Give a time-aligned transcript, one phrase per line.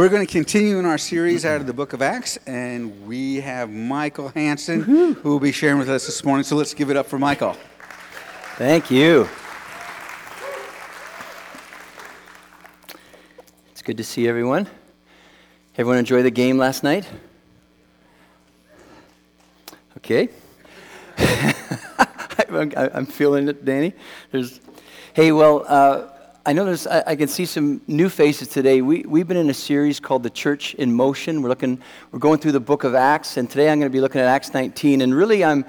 [0.00, 3.42] We're going to continue in our series out of the book of Acts, and we
[3.42, 6.42] have Michael Hanson who will be sharing with us this morning.
[6.42, 7.54] So let's give it up for Michael.
[8.56, 9.28] Thank you.
[13.72, 14.68] It's good to see everyone.
[15.76, 17.06] Everyone enjoy the game last night?
[19.98, 20.30] Okay.
[22.48, 23.92] I'm feeling it, Danny.
[24.32, 24.60] There's,
[25.12, 26.08] hey, well, uh,
[26.46, 28.80] I know there's, I, I, can see some new faces today.
[28.80, 31.42] We, we've been in a series called The Church in Motion.
[31.42, 31.82] We're looking,
[32.12, 34.26] we're going through the book of Acts, and today I'm going to be looking at
[34.26, 35.02] Acts 19.
[35.02, 35.66] And really, I'm,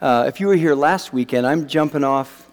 [0.00, 2.48] uh, if you were here last weekend, I'm jumping off.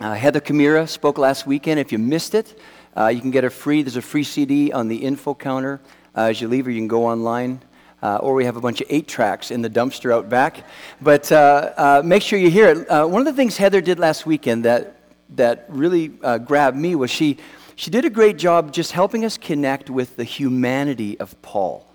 [0.00, 1.78] Uh, Heather Kamira spoke last weekend.
[1.78, 2.58] If you missed it,
[2.96, 5.80] uh, you can get a free, there's a free CD on the info counter.
[6.16, 7.60] Uh, as you leave, or you can go online.
[8.02, 10.66] Uh, or we have a bunch of eight tracks in the dumpster out back.
[11.00, 12.88] But uh, make sure you hear it.
[12.88, 14.99] One of the things Heather did last weekend that
[15.36, 17.38] that really uh, grabbed me was she,
[17.76, 21.86] she did a great job just helping us connect with the humanity of Paul.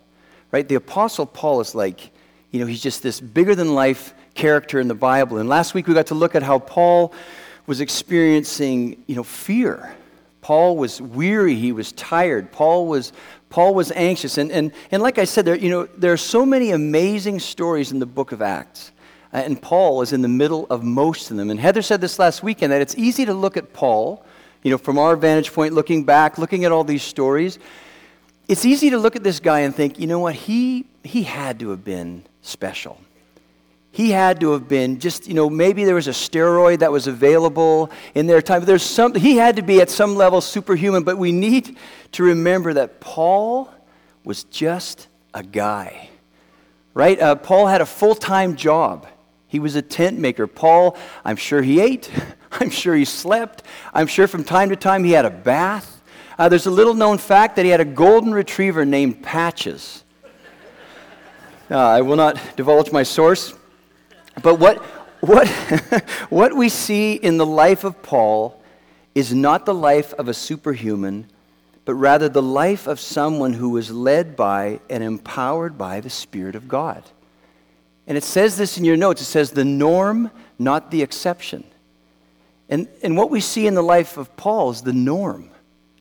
[0.52, 0.68] Right?
[0.68, 2.12] The Apostle Paul is like,
[2.52, 5.38] you know, he's just this bigger than life character in the Bible.
[5.38, 7.14] And last week we got to look at how Paul
[7.68, 9.96] was experiencing, you know, fear.
[10.42, 12.52] Paul was weary, he was tired.
[12.52, 13.12] Paul was
[13.50, 14.38] Paul was anxious.
[14.38, 17.92] And, and, and like I said, there, you know, there are so many amazing stories
[17.92, 18.92] in the book of Acts.
[19.36, 21.50] Uh, and Paul is in the middle of most of them.
[21.50, 24.26] And Heather said this last weekend that it's easy to look at Paul,
[24.64, 27.60] you know, from our vantage point, looking back, looking at all these stories.
[28.48, 31.60] It's easy to look at this guy and think, you know what, he, he had
[31.60, 32.98] to have been special.
[33.92, 37.08] He had to have been just, you know, maybe there was a steroid that was
[37.08, 38.64] available in their time.
[38.64, 41.76] There's some, he had to be at some level superhuman, but we need
[42.14, 43.70] to remember that Paul
[44.24, 46.10] was just a guy,
[46.94, 47.20] right?
[47.20, 49.08] Uh, Paul had a full time job.
[49.48, 50.48] He was a tent maker.
[50.48, 52.12] Paul, I'm sure he ate.
[52.52, 53.64] I'm sure he slept.
[53.94, 56.02] I'm sure from time to time he had a bath.
[56.38, 60.04] Uh, there's a little known fact that he had a golden retriever named Patches.
[61.70, 63.54] Uh, I will not divulge my source.
[64.44, 64.78] But what,
[65.22, 65.48] what,
[66.30, 68.62] what we see in the life of Paul
[69.14, 71.28] is not the life of a superhuman,
[71.86, 76.56] but rather the life of someone who was led by and empowered by the Spirit
[76.56, 77.04] of God.
[78.08, 81.64] And it says this in your notes it says, the norm, not the exception.
[82.70, 85.50] And, and what we see in the life of Paul is the norm,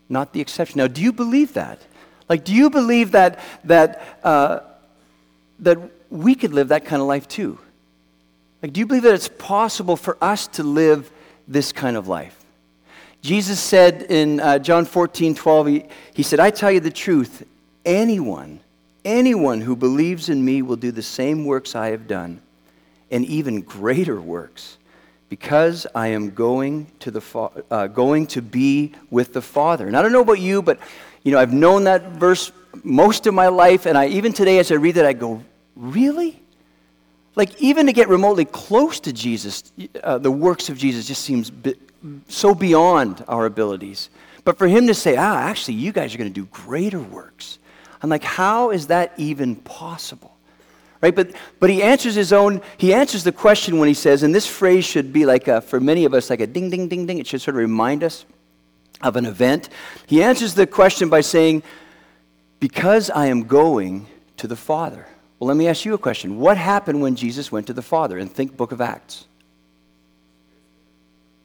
[0.09, 0.78] not the exception.
[0.78, 1.81] Now, do you believe that?
[2.28, 4.60] Like, do you believe that, that, uh,
[5.60, 5.78] that
[6.10, 7.59] we could live that kind of life too?
[8.62, 11.10] Like, do you believe that it's possible for us to live
[11.47, 12.44] this kind of life?
[13.21, 15.84] Jesus said in uh, John 14, 12, he,
[16.15, 17.47] he said, I tell you the truth,
[17.84, 18.60] anyone
[19.04, 22.41] Anyone who believes in me will do the same works I have done,
[23.10, 24.78] and even greater works,
[25.28, 29.87] because I am going to, the fa- uh, going to be with the Father.
[29.87, 30.78] And I don't know about you, but
[31.22, 34.72] you know, I've known that verse most of my life, and I even today as
[34.72, 35.42] I read it, I go,
[35.76, 36.41] really?
[37.36, 39.72] Like, even to get remotely close to Jesus,
[40.03, 41.75] uh, the works of Jesus just seems bi-
[42.28, 44.09] so beyond our abilities.
[44.44, 47.59] But for him to say, ah, actually, you guys are going to do greater works.
[48.04, 50.37] I'm like, how is that even possible?
[51.00, 51.16] Right?
[51.16, 54.47] But, but he answers his own, he answers the question when he says, and this
[54.47, 57.19] phrase should be like, a, for many of us, like a ding, ding, ding, ding.
[57.19, 58.26] It should sort of remind us
[59.00, 59.70] of an event.
[60.06, 61.62] He answers the question by saying,
[62.60, 65.06] because I am going to the Father.
[65.38, 66.38] Well, let me ask you a question.
[66.38, 68.19] What happened when Jesus went to the Father?
[68.19, 69.25] And think Book of Acts.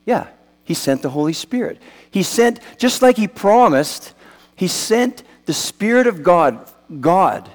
[0.05, 0.27] Yeah,
[0.65, 1.81] he sent the Holy Spirit.
[2.11, 4.13] He sent, just like he promised,
[4.57, 6.71] he sent the Spirit of God,
[7.01, 7.49] God,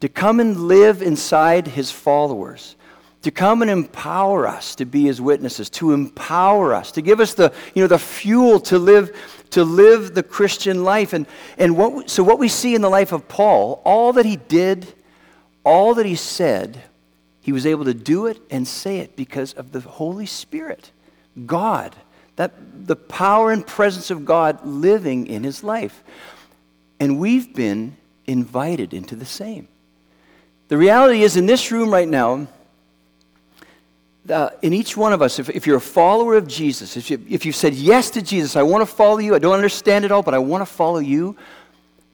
[0.00, 2.76] to come and live inside his followers,
[3.22, 7.32] to come and empower us to be his witnesses, to empower us, to give us
[7.32, 9.16] the, you know, the fuel to live,
[9.52, 11.14] to live the Christian life.
[11.14, 14.36] And, and what, so what we see in the life of Paul, all that he
[14.36, 14.92] did,
[15.64, 16.82] all that he said,
[17.40, 20.92] he was able to do it and say it because of the Holy Spirit,
[21.46, 21.96] God,
[22.36, 26.04] that the power and presence of God living in his life.
[27.00, 27.96] And we've been
[28.26, 29.66] invited into the same.
[30.68, 32.46] The reality is, in this room right now,
[34.28, 37.20] uh, in each one of us, if, if you're a follower of Jesus, if, you,
[37.28, 40.12] if you've said yes to Jesus, I want to follow you, I don't understand it
[40.12, 41.36] all, but I want to follow you,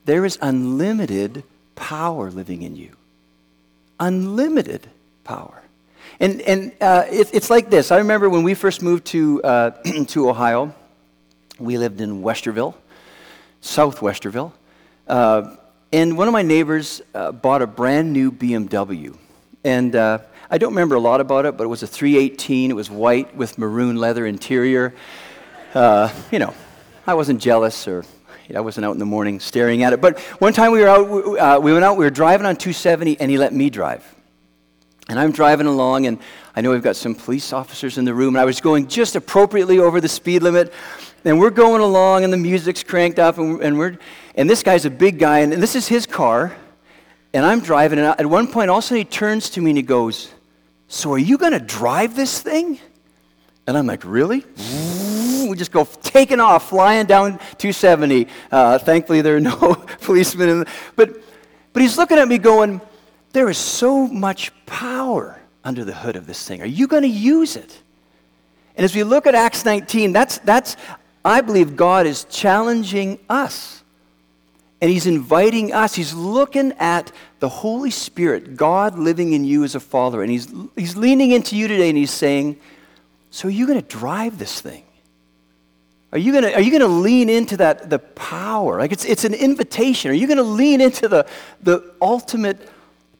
[0.05, 1.43] there is unlimited
[1.75, 2.95] power living in you.
[3.99, 4.87] Unlimited
[5.23, 5.61] power.
[6.19, 7.91] And, and uh, it, it's like this.
[7.91, 9.69] I remember when we first moved to, uh,
[10.07, 10.73] to Ohio,
[11.59, 12.73] we lived in Westerville,
[13.61, 14.53] South Westerville.
[15.07, 15.55] Uh,
[15.91, 19.17] and one of my neighbors uh, bought a brand new BMW.
[19.63, 20.19] And uh,
[20.49, 22.71] I don't remember a lot about it, but it was a 318.
[22.71, 24.93] It was white with maroon leather interior.
[25.73, 26.53] Uh, you know,
[27.05, 28.03] I wasn't jealous or
[28.53, 30.01] I wasn't out in the morning staring at it.
[30.01, 33.19] But one time we were out, uh, we went out, we were driving on 270,
[33.19, 34.03] and he let me drive.
[35.09, 36.19] And I'm driving along, and
[36.55, 39.15] I know we've got some police officers in the room, and I was going just
[39.15, 40.73] appropriately over the speed limit.
[41.27, 43.97] And we're going along, and the music's cranked up, and, and we're,
[44.35, 46.55] and this guy's a big guy, and, and this is his car,
[47.33, 49.71] and I'm driving, and at one point, all of a sudden, he turns to me
[49.71, 50.33] and he goes,
[50.87, 52.79] "So are you going to drive this thing?"
[53.67, 54.45] And I'm like, "Really?"
[55.49, 58.27] We just go taking off, flying down 270.
[58.49, 61.09] Uh, thankfully, there are no policemen, in the, but
[61.73, 62.79] but he's looking at me, going,
[63.33, 66.61] "There is so much power under the hood of this thing.
[66.61, 67.81] Are you going to use it?"
[68.77, 70.77] And as we look at Acts 19, that's that's
[71.27, 73.83] I believe God is challenging us.
[74.79, 75.95] And he's inviting us.
[75.95, 80.21] He's looking at the Holy Spirit, God living in you as a father.
[80.21, 82.57] And he's, he's leaning into you today and he's saying,
[83.29, 84.83] So are you going to drive this thing?
[86.13, 88.79] Are you going to, are you to lean into that, the power?
[88.79, 90.11] Like it's, it's an invitation.
[90.11, 91.27] Are you going to lean into the,
[91.61, 92.69] the ultimate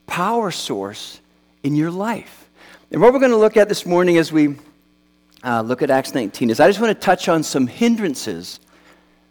[0.05, 1.19] power source
[1.63, 2.47] in your life?
[2.89, 4.55] And what we're going to look at this morning as we
[5.43, 8.59] uh, look at Acts 19 is I just want to touch on some hindrances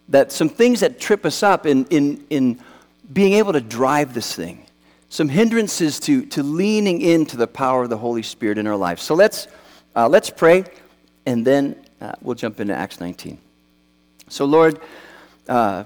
[0.08, 2.60] that some things that trip us up in, in, in
[3.12, 4.64] being able to drive this thing,
[5.08, 9.02] some hindrances to, to leaning into the power of the Holy Spirit in our lives.
[9.02, 9.48] So let's,
[9.96, 10.64] uh, let's pray,
[11.26, 13.38] and then uh, we'll jump into Acts 19.
[14.28, 14.80] So, Lord,
[15.48, 15.84] uh,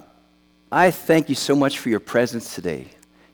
[0.73, 2.87] I thank you so much for your presence today.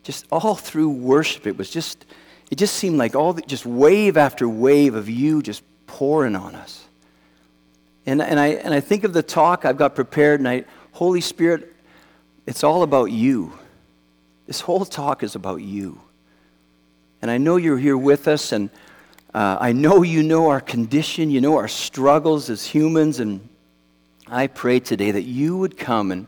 [0.03, 2.07] Just all through worship, it was just,
[2.51, 6.55] it just seemed like all the, just wave after wave of you just pouring on
[6.55, 6.85] us.
[8.07, 11.21] And, and, I, and I think of the talk I've got prepared, and I, Holy
[11.21, 11.75] Spirit,
[12.47, 13.53] it's all about you.
[14.47, 16.01] This whole talk is about you.
[17.21, 18.71] And I know you're here with us, and
[19.35, 23.49] uh, I know you know our condition, you know our struggles as humans, and
[24.29, 26.27] I pray today that you would come and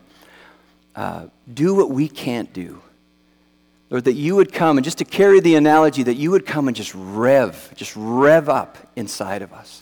[0.95, 2.81] uh, do what we can't do.
[3.89, 6.67] Lord, that you would come, and just to carry the analogy, that you would come
[6.67, 9.81] and just rev, just rev up inside of us.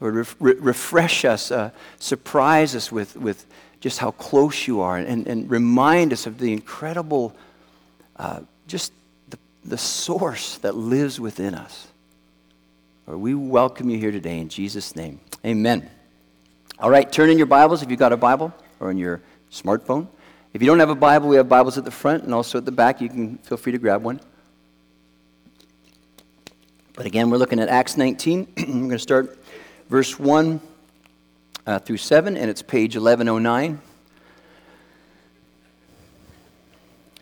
[0.00, 3.44] Lord, re- refresh us, uh, surprise us with, with
[3.80, 7.34] just how close you are, and, and remind us of the incredible,
[8.16, 8.92] uh, just
[9.30, 11.88] the, the source that lives within us.
[13.08, 15.18] Lord, we welcome you here today in Jesus' name.
[15.44, 15.90] Amen.
[16.78, 19.20] All right, turn in your Bibles if you've got a Bible or in your
[19.50, 20.06] smartphone.
[20.54, 22.64] If you don't have a Bible, we have Bibles at the front and also at
[22.64, 23.02] the back.
[23.02, 24.20] You can feel free to grab one.
[26.94, 28.48] But again, we're looking at Acts 19.
[28.56, 29.38] we're going to start
[29.90, 30.60] verse 1
[31.66, 33.78] uh, through 7, and it's page 1109.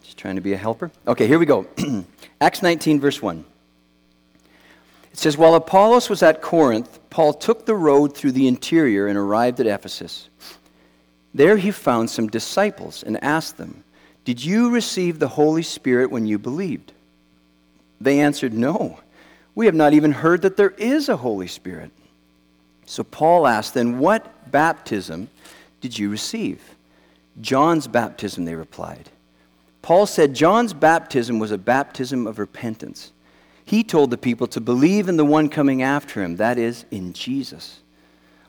[0.05, 0.93] Just trying to be a helper.
[1.08, 1.67] Okay, here we go.
[2.40, 3.44] Acts 19, verse 1.
[5.12, 9.19] It says, While Apollos was at Corinth, Paul took the road through the interior and
[9.19, 10.29] arrived at Ephesus.
[11.37, 13.85] There he found some disciples and asked them,
[14.25, 16.93] Did you receive the Holy Spirit when you believed?
[18.00, 19.00] They answered, No.
[19.55, 21.91] We have not even heard that there is a Holy Spirit.
[22.87, 25.29] So Paul asked, Then what baptism
[25.83, 26.75] did you receive?
[27.43, 29.11] John's baptism, they replied.
[29.82, 33.12] Paul said John's baptism was a baptism of repentance.
[33.62, 37.12] He told the people to believe in the one coming after him, that is, in
[37.12, 37.81] Jesus.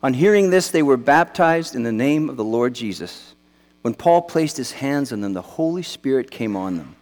[0.03, 3.35] On hearing this, they were baptized in the name of the Lord Jesus.
[3.81, 6.95] When Paul placed his hands on them, the Holy Spirit came on them,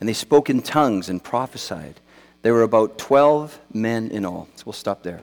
[0.00, 2.00] and they spoke in tongues and prophesied.
[2.42, 4.48] There were about 12 men in all.
[4.56, 5.22] So we'll stop there.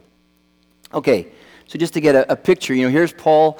[0.93, 1.27] Okay,
[1.69, 3.59] so, just to get a, a picture, you know, here's Paul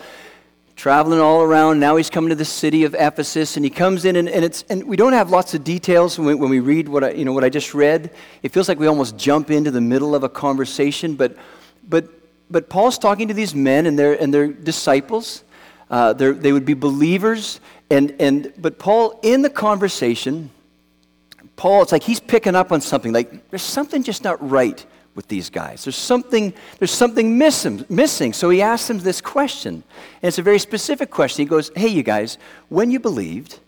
[0.76, 1.80] traveling all around.
[1.80, 4.64] Now he's coming to the city of Ephesus, and he comes in, and, and, it's,
[4.70, 7.26] and we don't have lots of details when we, when we read what I, you
[7.26, 8.10] know, what I just read.
[8.42, 11.38] It feels like we almost jump into the middle of a conversation, but,
[11.88, 12.19] but,
[12.50, 15.44] but Paul's talking to these men and their, and their disciples.
[15.90, 20.52] Uh, they would be believers, and, and, but Paul, in the conversation,
[21.56, 25.28] Paul, it's like he's picking up on something, like there's something just not right with
[25.28, 25.84] these guys.
[25.84, 28.32] There's something, there's something missing, missing.
[28.34, 29.84] So he asks them this question.
[30.22, 31.44] And it's a very specific question.
[31.44, 32.38] He goes, Hey, you guys,
[32.70, 33.60] when you believed,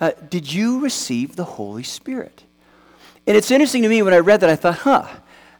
[0.00, 2.42] uh, did you receive the Holy Spirit?
[3.26, 5.06] And it's interesting to me when I read that, I thought, huh.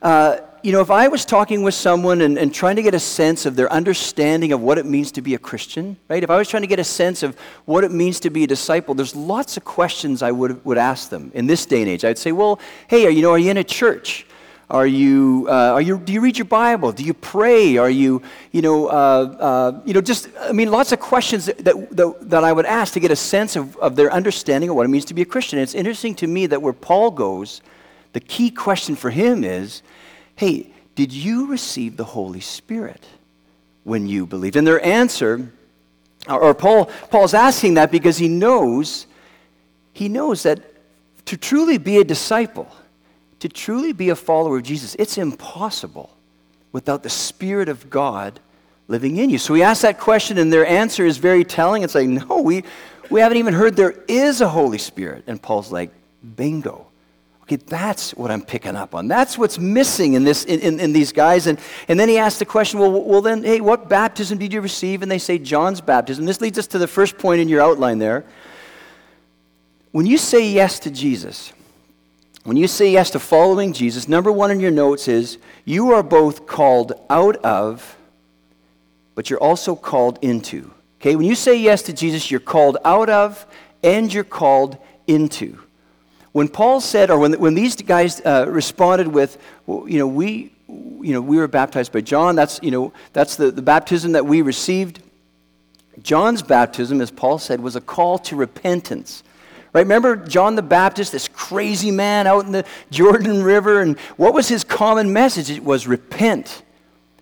[0.02, 2.98] Uh, you know, if I was talking with someone and, and trying to get a
[2.98, 6.22] sense of their understanding of what it means to be a Christian, right?
[6.22, 8.46] If I was trying to get a sense of what it means to be a
[8.46, 12.02] disciple, there's lots of questions I would, would ask them in this day and age.
[12.02, 14.24] I'd say, well, hey, are, you know, are you in a church?
[14.70, 16.92] Are you, uh, are you, do you read your Bible?
[16.92, 17.76] Do you pray?
[17.76, 18.90] Are you, you know, uh,
[19.38, 21.58] uh, you know, just, I mean, lots of questions that,
[21.90, 24.86] that, that, I would ask to get a sense of, of their understanding of what
[24.86, 25.58] it means to be a Christian.
[25.58, 27.60] And it's interesting to me that where Paul goes,
[28.14, 29.82] the key question for him is,
[30.36, 33.04] hey, did you receive the Holy Spirit
[33.82, 34.56] when you believed?
[34.56, 35.50] And their answer
[36.28, 39.06] Or Paul, Paul's asking that because he knows,
[39.92, 40.60] he knows that
[41.26, 42.68] to truly be a disciple,
[43.40, 46.10] to truly be a follower of Jesus, it's impossible
[46.72, 48.40] without the Spirit of God
[48.88, 49.38] living in you.
[49.38, 51.82] So he asks that question, and their answer is very telling.
[51.82, 52.64] It's like, no, we,
[53.10, 55.24] we haven't even heard there is a Holy Spirit.
[55.26, 55.90] And Paul's like,
[56.36, 56.83] bingo.
[57.44, 59.06] Okay, that's what I'm picking up on.
[59.06, 61.46] That's what's missing in, this, in, in, in, these guys.
[61.46, 64.62] And, and then he asked the question, well, well, then, hey, what baptism did you
[64.62, 65.02] receive?
[65.02, 66.24] And they say, John's baptism.
[66.24, 68.24] This leads us to the first point in your outline there.
[69.92, 71.52] When you say yes to Jesus,
[72.44, 75.36] when you say yes to following Jesus, number one in your notes is
[75.66, 77.98] you are both called out of,
[79.14, 80.72] but you're also called into.
[80.98, 83.46] Okay, when you say yes to Jesus, you're called out of
[83.82, 85.63] and you're called into.
[86.34, 90.50] When Paul said, or when, when these guys uh, responded with, well, you know, we,
[90.66, 94.26] you know, we were baptized by John, that's, you know, that's the, the baptism that
[94.26, 95.00] we received.
[96.02, 99.22] John's baptism, as Paul said, was a call to repentance.
[99.72, 99.82] Right?
[99.82, 104.48] Remember John the Baptist, this crazy man out in the Jordan River, and what was
[104.48, 105.50] his common message?
[105.50, 106.64] It was repent.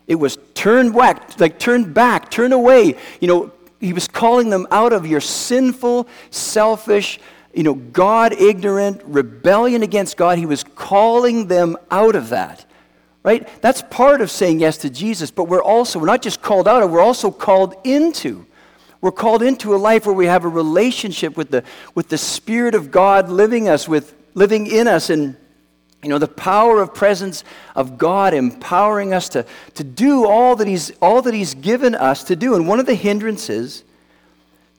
[0.07, 2.97] It was turn back, like turn back, turn away.
[3.21, 7.21] You know, he was calling them out of your sinful, selfish,
[7.53, 10.39] you know, God ignorant, rebellion against God.
[10.39, 12.65] He was calling them out of that.
[13.23, 13.49] Right?
[13.63, 16.83] That's part of saying yes to Jesus, but we're also, we're not just called out
[16.83, 18.47] of, we're also called into.
[19.01, 21.63] We're called into a life where we have a relationship with the,
[21.95, 25.37] with the Spirit of God living us, with living in us, and
[26.03, 27.45] you know, the power of presence
[27.77, 32.25] of God empowering us to, to do all that, he's, all that He's given us
[32.25, 32.57] to do.
[32.57, 33.85] And one of the hindrances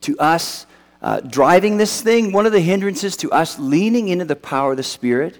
[0.02, 0.66] to us
[1.04, 4.78] uh, driving this thing, one of the hindrances to us leaning into the power of
[4.78, 5.38] the Spirit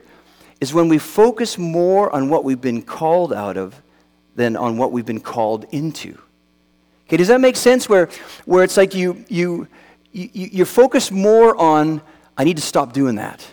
[0.60, 3.80] is when we focus more on what we've been called out of
[4.36, 6.18] than on what we've been called into.
[7.06, 7.88] Okay, does that make sense?
[7.88, 8.10] Where,
[8.44, 9.66] where it's like you, you,
[10.12, 12.02] you, you're focused more on,
[12.36, 13.46] I need to stop doing that.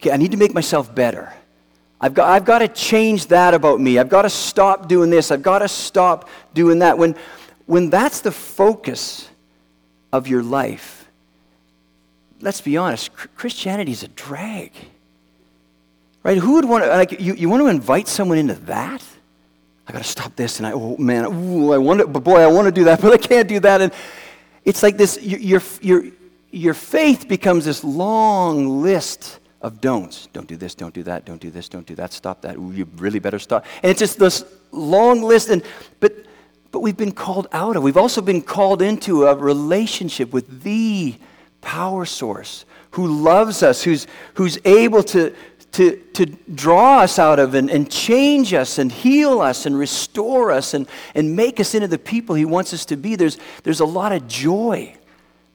[0.00, 1.34] Okay, I need to make myself better.
[2.00, 3.98] I've got, I've got to change that about me.
[3.98, 5.32] I've got to stop doing this.
[5.32, 6.96] I've got to stop doing that.
[6.96, 7.16] When,
[7.66, 9.28] when that's the focus
[10.12, 11.03] of your life,
[12.44, 14.70] let's be honest, Christianity is a drag.
[16.22, 16.36] Right?
[16.36, 19.02] Who would want to, like, you, you want to invite someone into that?
[19.88, 22.40] I got to stop this, and I, oh man, ooh, I want to, but boy,
[22.40, 23.80] I want to do that, but I can't do that.
[23.80, 23.92] And
[24.64, 26.04] it's like this, your, your,
[26.50, 30.28] your faith becomes this long list of don'ts.
[30.34, 32.56] Don't do this, don't do that, don't do this, don't do that, stop that.
[32.56, 33.64] Ooh, you really better stop.
[33.82, 35.62] And it's just this long list, and,
[35.98, 36.14] but,
[36.70, 41.14] but we've been called out of, we've also been called into a relationship with the
[41.64, 45.34] power source who loves us, who's, who's able to,
[45.72, 50.52] to, to draw us out of and, and change us and heal us and restore
[50.52, 53.16] us and, and make us into the people he wants us to be.
[53.16, 54.94] There's, there's a lot of joy.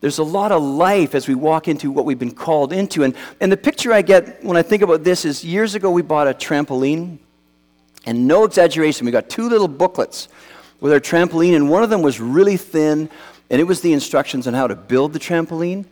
[0.01, 3.03] There's a lot of life as we walk into what we've been called into.
[3.03, 6.01] And, and the picture I get when I think about this is years ago we
[6.01, 7.19] bought a trampoline.
[8.05, 10.29] And no exaggeration, we got two little booklets
[10.79, 13.09] with our trampoline, and one of them was really thin
[13.49, 15.85] and it was the instructions on how to build the trampoline.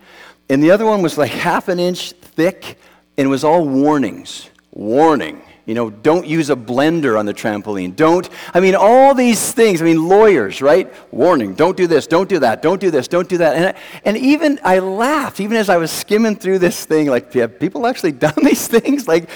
[0.50, 2.78] And the other one was like half an inch thick,
[3.18, 4.50] and it was all warnings.
[4.72, 5.42] Warning.
[5.66, 7.94] You know, don't use a blender on the trampoline.
[7.94, 9.82] Don't, I mean, all these things.
[9.82, 10.94] I mean, lawyers, right?
[11.12, 13.56] Warning, don't do this, don't do that, don't do this, don't do that.
[13.56, 17.60] And, and even I laughed, even as I was skimming through this thing, like, have
[17.60, 19.10] people actually done these things?
[19.10, 19.30] Like,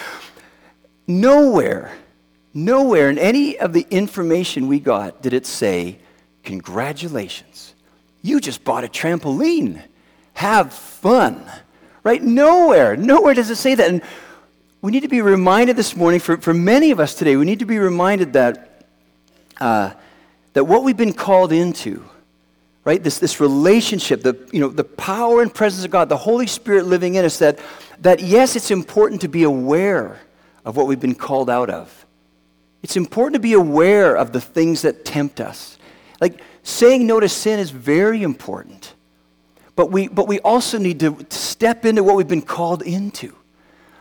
[1.06, 1.92] nowhere,
[2.54, 6.00] nowhere in any of the information we got did it say,
[6.44, 7.71] congratulations
[8.22, 9.82] you just bought a trampoline.
[10.34, 11.50] Have fun.
[12.04, 12.22] Right?
[12.22, 13.90] Nowhere, nowhere does it say that.
[13.90, 14.02] And
[14.82, 17.60] we need to be reminded this morning, for, for many of us today, we need
[17.60, 18.84] to be reminded that,
[19.60, 19.92] uh,
[20.54, 22.04] that what we've been called into,
[22.84, 26.48] right, this, this relationship, the, you know, the power and presence of God, the Holy
[26.48, 27.60] Spirit living in us, that,
[28.00, 30.20] that yes, it's important to be aware
[30.66, 32.06] of what we've been called out of.
[32.82, 35.78] It's important to be aware of the things that tempt us.
[36.20, 38.94] Like, saying no to sin is very important.
[39.76, 43.36] But we, but we also need to step into what we've been called into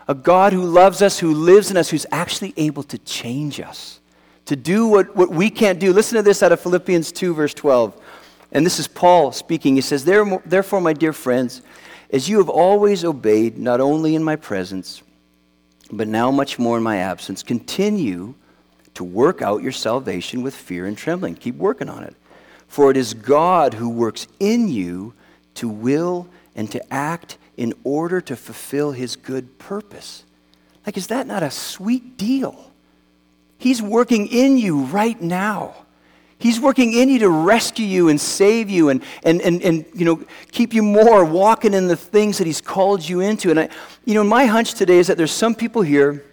[0.09, 4.01] a God who loves us, who lives in us, who's actually able to change us,
[4.47, 5.93] to do what, what we can't do.
[5.93, 7.97] Listen to this out of Philippians 2, verse 12.
[8.51, 9.77] And this is Paul speaking.
[9.77, 11.63] He says, Therefore, my dear friends,
[12.11, 15.01] as you have always obeyed, not only in my presence,
[15.93, 18.35] but now much more in my absence, continue
[18.95, 21.37] to work out your salvation with fear and trembling.
[21.37, 22.17] Keep working on it.
[22.71, 25.13] For it is God who works in you
[25.55, 30.23] to will and to act in order to fulfill his good purpose.
[30.87, 32.71] Like, is that not a sweet deal?
[33.59, 35.75] He's working in you right now.
[36.39, 40.05] He's working in you to rescue you and save you and, and, and, and you
[40.05, 43.51] know, keep you more walking in the things that He's called you into.
[43.51, 43.69] And I,
[44.05, 46.25] you know, my hunch today is that there's some people here,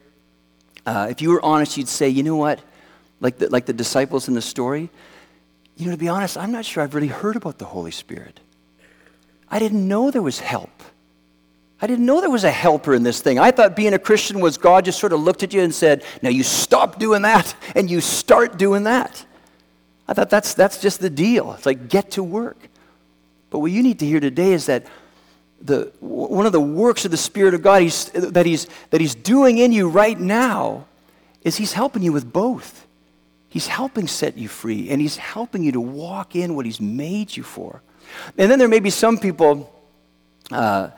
[0.85, 2.61] uh, if you were honest, you'd say, you know what,
[3.21, 4.91] like the, like the disciples in the story,
[5.77, 8.39] you know, to be honest, I'm not sure I've really heard about the Holy Spirit.
[9.49, 10.71] I didn't know there was help.
[11.79, 13.37] I didn't know there was a helper in this thing.
[13.37, 16.03] I thought being a Christian was God just sort of looked at you and said,
[16.23, 19.23] Now you stop doing that and you start doing that.
[20.07, 21.53] I thought that's, that's just the deal.
[21.53, 22.57] It's like, get to work.
[23.49, 24.87] But what you need to hear today is that
[25.61, 29.15] the, one of the works of the Spirit of God he's, that, he's, that He's
[29.15, 30.85] doing in you right now
[31.43, 32.86] is He's helping you with both.
[33.49, 37.35] He's helping set you free, and He's helping you to walk in what He's made
[37.35, 37.81] you for.
[38.37, 39.73] And then there may be some people
[40.51, 40.89] uh,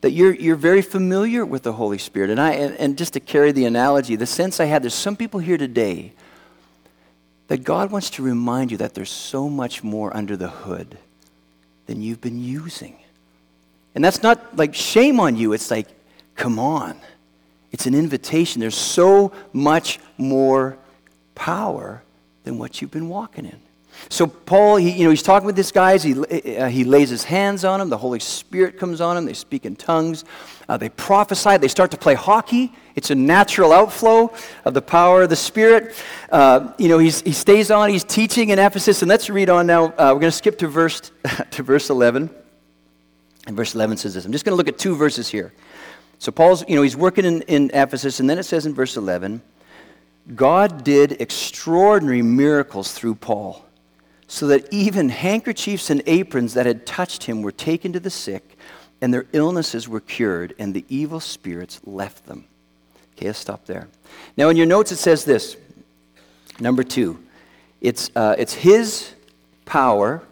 [0.00, 2.30] that you're, you're very familiar with the Holy Spirit.
[2.30, 5.16] And, I, and, and just to carry the analogy, the sense I had, there's some
[5.16, 6.12] people here today
[7.48, 10.98] that God wants to remind you that there's so much more under the hood
[11.86, 12.96] than you've been using.
[13.94, 15.88] And that's not like shame on you, it's like,
[16.34, 16.98] come on.
[17.70, 18.60] It's an invitation.
[18.60, 20.76] There's so much more
[21.34, 22.02] power
[22.44, 23.60] than what you've been walking in.
[24.08, 26.02] So Paul, he, you know, he's talking with these guys.
[26.02, 26.14] He,
[26.56, 27.88] uh, he lays his hands on them.
[27.88, 29.26] The Holy Spirit comes on them.
[29.26, 30.24] They speak in tongues.
[30.68, 31.58] Uh, they prophesy.
[31.58, 32.72] They start to play hockey.
[32.94, 34.32] It's a natural outflow
[34.64, 35.94] of the power of the Spirit.
[36.30, 37.90] Uh, you know, he's, he stays on.
[37.90, 39.02] He's teaching in Ephesus.
[39.02, 39.86] And let's read on now.
[39.86, 41.12] Uh, we're going to skip to verse,
[41.50, 42.30] to verse 11.
[43.46, 44.24] And verse 11 says this.
[44.24, 45.52] I'm just going to look at two verses here.
[46.18, 48.20] So Paul's, you know, he's working in, in Ephesus.
[48.20, 49.42] And then it says in verse 11,
[50.34, 53.64] God did extraordinary miracles through Paul
[54.32, 58.56] so that even handkerchiefs and aprons that had touched him were taken to the sick,
[59.02, 62.46] and their illnesses were cured, and the evil spirits left them.
[63.14, 63.88] Okay, let's stop there.
[64.38, 65.58] Now, in your notes, it says this
[66.60, 67.22] number two
[67.82, 69.12] it's, uh, it's His
[69.66, 70.22] power,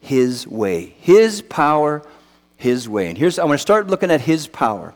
[0.00, 0.94] His way.
[0.98, 2.02] His power,
[2.56, 3.10] His way.
[3.10, 4.92] And here's, I'm going to start looking at His power.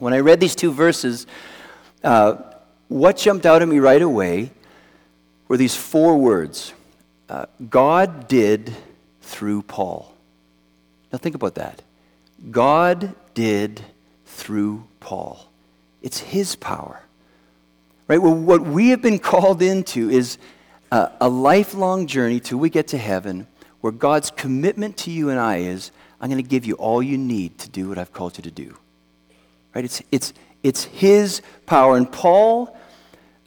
[0.00, 1.28] When I read these two verses,
[2.02, 2.36] uh,
[2.92, 4.50] what jumped out at me right away
[5.48, 6.72] were these four words
[7.28, 8.74] uh, God did
[9.22, 10.12] through Paul.
[11.12, 11.82] Now think about that.
[12.50, 13.80] God did
[14.26, 15.48] through Paul.
[16.02, 17.00] It's his power.
[18.08, 18.20] Right?
[18.20, 20.38] Well, what we have been called into is
[20.90, 23.46] a, a lifelong journey till we get to heaven
[23.80, 27.18] where God's commitment to you and I is I'm going to give you all you
[27.18, 28.76] need to do what I've called you to do.
[29.74, 29.84] Right?
[29.84, 31.96] It's, it's, it's his power.
[31.96, 32.76] And Paul,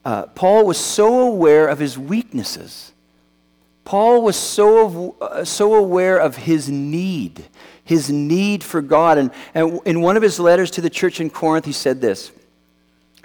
[0.05, 2.93] uh, Paul was so aware of his weaknesses
[3.85, 7.45] Paul was so, uh, so aware of his need,
[7.83, 9.19] his need for God.
[9.19, 12.31] And, and in one of his letters to the church in Corinth, he said this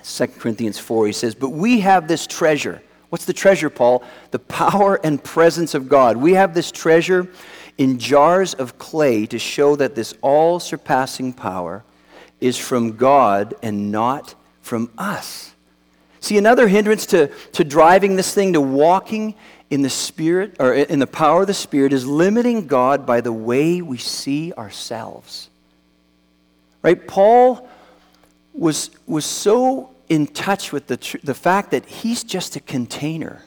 [0.04, 2.82] 2 Corinthians 4, he says, But we have this treasure.
[3.08, 4.04] What's the treasure, Paul?
[4.30, 6.18] The power and presence of God.
[6.18, 7.26] We have this treasure
[7.78, 11.82] in jars of clay to show that this all surpassing power
[12.38, 15.49] is from God and not from us.
[16.20, 19.34] See, another hindrance to, to driving this thing, to walking
[19.70, 23.32] in the Spirit, or in the power of the Spirit, is limiting God by the
[23.32, 25.48] way we see ourselves.
[26.82, 27.06] Right?
[27.06, 27.68] Paul
[28.52, 33.42] was, was so in touch with the, tr- the fact that he's just a container.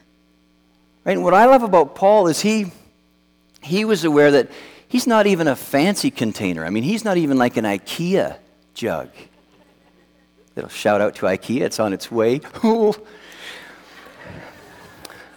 [1.03, 1.13] Right?
[1.13, 2.71] And what I love about Paul is he,
[3.61, 4.49] he was aware that
[4.87, 6.65] he's not even a fancy container.
[6.65, 8.37] I mean, he's not even like an IKEA
[8.73, 9.09] jug.
[10.55, 12.41] Little shout out to IKEA, it's on its way.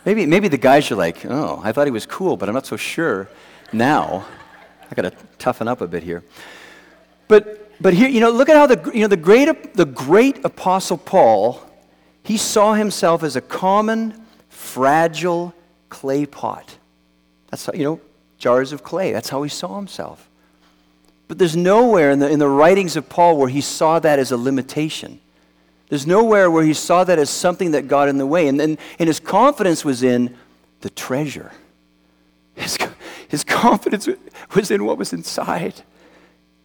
[0.04, 2.64] Maybe, maybe the guys are like, oh, I thought he was cool, but I'm not
[2.64, 3.28] so sure
[3.72, 4.24] now.
[4.88, 6.22] I got to toughen up a bit here.
[7.26, 10.44] But, but here, you know, look at how the, you know, the, great, the great
[10.44, 11.60] apostle Paul,
[12.22, 15.52] he saw himself as a common, fragile
[15.88, 16.76] clay pot.
[17.50, 18.00] That's how, you know,
[18.38, 19.10] jars of clay.
[19.10, 20.28] That's how he saw himself.
[21.28, 24.30] But there's nowhere in the, in the writings of Paul where he saw that as
[24.30, 25.20] a limitation.
[25.88, 28.48] There's nowhere where he saw that as something that got in the way.
[28.48, 30.36] And, and, and his confidence was in
[30.80, 31.52] the treasure.
[32.54, 32.78] His,
[33.28, 34.08] his confidence
[34.54, 35.74] was in what was inside.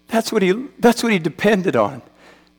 [0.07, 2.01] That's what, he, that's what he depended on.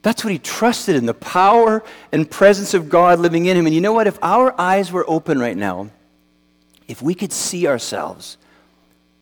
[0.02, 3.66] That's what he trusted in the power and presence of God living in him.
[3.66, 4.06] And you know what?
[4.08, 5.90] If our eyes were open right now,
[6.88, 8.36] if we could see ourselves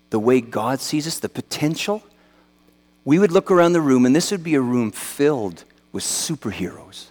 [0.09, 2.03] the way God sees us, the potential,
[3.05, 7.11] we would look around the room and this would be a room filled with superheroes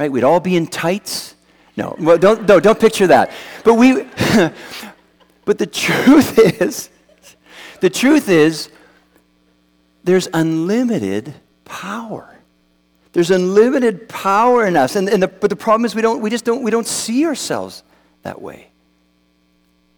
[0.00, 0.10] right?
[0.10, 1.36] We'd all be in tights.
[1.76, 3.30] No, well, don't, no, don't picture that.
[3.64, 4.02] But we,
[5.44, 6.88] but the truth is,
[7.80, 8.70] the truth is,
[10.02, 11.34] there's unlimited
[11.66, 12.34] power.
[13.12, 14.96] There's unlimited power in us.
[14.96, 17.26] And, and the, but the problem is we, don't, we just don't, we don't see
[17.26, 17.82] ourselves
[18.22, 18.68] that way.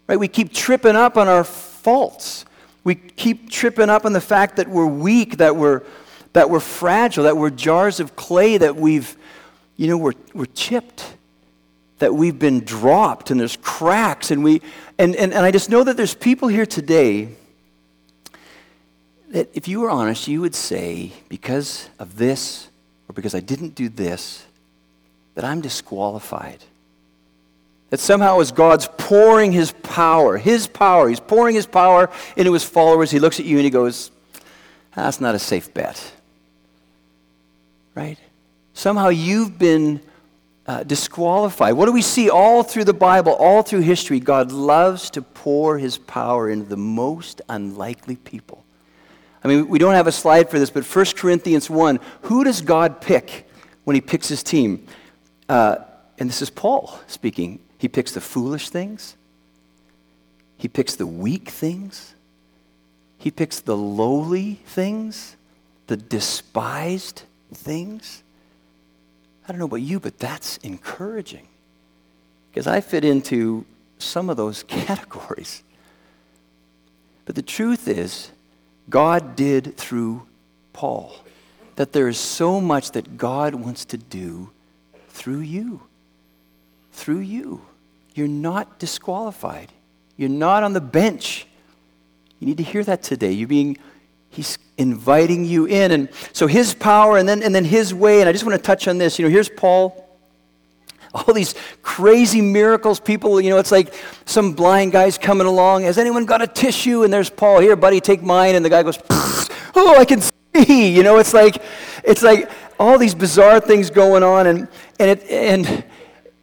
[0.09, 0.19] Right?
[0.19, 2.45] We keep tripping up on our faults.
[2.85, 5.83] We keep tripping up on the fact that we're weak, that we're,
[6.33, 9.17] that we're fragile, that we're jars of clay, that we've,
[9.77, 11.17] you know, we're, we're chipped,
[11.99, 14.31] that we've been dropped and there's cracks.
[14.31, 14.61] And, we,
[14.99, 17.29] and, and, and I just know that there's people here today
[19.29, 22.69] that if you were honest, you would say, because of this
[23.09, 24.45] or because I didn't do this,
[25.35, 26.59] that I'm disqualified.
[27.93, 32.65] That somehow as God's pouring his power, his power, he's pouring his power into his
[32.65, 34.11] followers, he looks at you and he goes,
[34.97, 36.11] that's not a safe bet.
[37.95, 38.19] Right?
[38.73, 40.01] Somehow you've been
[40.67, 41.75] uh, disqualified.
[41.75, 44.21] What do we see all through the Bible, all through history?
[44.21, 48.65] God loves to pour his power into the most unlikely people.
[49.45, 52.63] I mean, we don't have a slide for this, but 1 Corinthians 1, who does
[52.63, 53.47] God pick
[53.85, 54.87] when he picks his team?
[55.47, 55.77] Uh,
[56.19, 57.59] and this is Paul speaking.
[57.83, 59.17] He picks the foolish things,
[60.57, 62.15] he picks the weak things,
[63.19, 65.35] he picks the lowly things,
[65.89, 68.23] the despised things.
[69.45, 71.49] I don't know about you, but that's encouraging
[72.53, 73.65] because I fit into
[73.99, 75.65] some of those categories.
[77.25, 78.31] But the truth is,
[78.89, 80.29] God did through
[80.73, 81.17] Paul.
[81.75, 84.51] That there is so much that God wants to do
[85.09, 85.81] through you.
[86.93, 87.63] Through you.
[88.15, 89.73] You're not disqualified.
[90.17, 91.47] You're not on the bench.
[92.39, 93.33] You need to hear that today.
[93.33, 93.79] You're being,
[94.31, 95.93] he's inviting you in.
[95.93, 98.21] And so his power and then, and then his way.
[98.21, 99.19] And I just want to touch on this.
[99.19, 100.03] You know, here's Paul
[101.15, 102.99] all these crazy miracles.
[102.99, 103.95] People, you know, it's like
[104.25, 105.83] some blind guy's coming along.
[105.83, 107.05] Has anyone got a tissue?
[107.05, 107.61] And there's Paul.
[107.61, 108.55] Here, buddy, take mine.
[108.55, 110.95] And the guy goes, oh, I can see.
[110.95, 111.63] You know, it's like,
[112.05, 114.47] it's like all these bizarre things going on.
[114.47, 115.85] And, and, it, and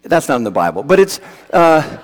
[0.03, 0.83] that's not in the Bible.
[0.83, 1.19] But it's,
[1.51, 1.97] uh,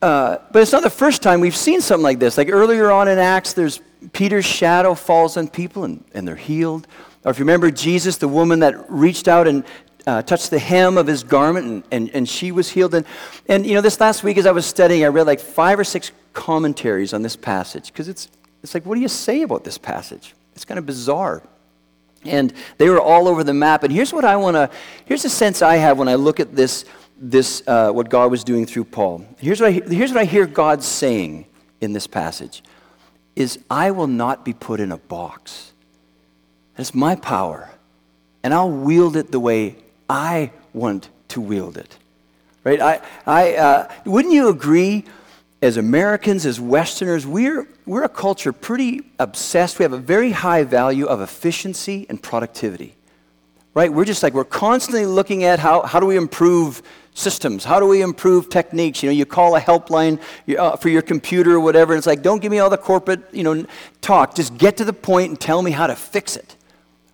[0.00, 2.36] uh, but it's not the first time we've seen something like this.
[2.36, 3.80] Like earlier on in Acts, there's
[4.12, 6.86] Peter's shadow falls on people and, and they're healed.
[7.24, 9.64] Or if you remember Jesus, the woman that reached out and
[10.06, 12.94] uh, touched the hem of his garment and, and, and she was healed.
[12.94, 13.06] And,
[13.48, 15.84] and, you know, this last week as I was studying, I read like five or
[15.84, 18.28] six commentaries on this passage because it's,
[18.62, 20.34] it's like, what do you say about this passage?
[20.54, 21.42] It's kind of bizarre.
[22.24, 23.82] And they were all over the map.
[23.82, 24.70] And here's what I want to,
[25.04, 26.84] here's the sense I have when I look at this,
[27.18, 29.26] this uh, what God was doing through Paul.
[29.38, 31.46] Here's what, I, here's what I hear God saying
[31.80, 32.62] in this passage
[33.34, 35.72] is I will not be put in a box.
[36.76, 37.70] That's my power.
[38.42, 39.76] And I'll wield it the way
[40.08, 41.96] I want to wield it.
[42.64, 42.80] Right?
[42.80, 45.04] I, I, uh, wouldn't you agree,
[45.62, 49.78] as Americans, as Westerners, we're, we're a culture pretty obsessed.
[49.78, 52.96] We have a very high value of efficiency and productivity.
[53.72, 53.90] Right?
[53.90, 56.82] We're just like, we're constantly looking at how, how do we improve
[57.14, 57.64] systems?
[57.64, 59.02] How do we improve techniques?
[59.02, 60.20] You know, you call a helpline
[60.58, 63.22] uh, for your computer or whatever, and it's like, don't give me all the corporate,
[63.32, 63.64] you know,
[64.00, 64.34] talk.
[64.34, 66.56] Just get to the point and tell me how to fix it.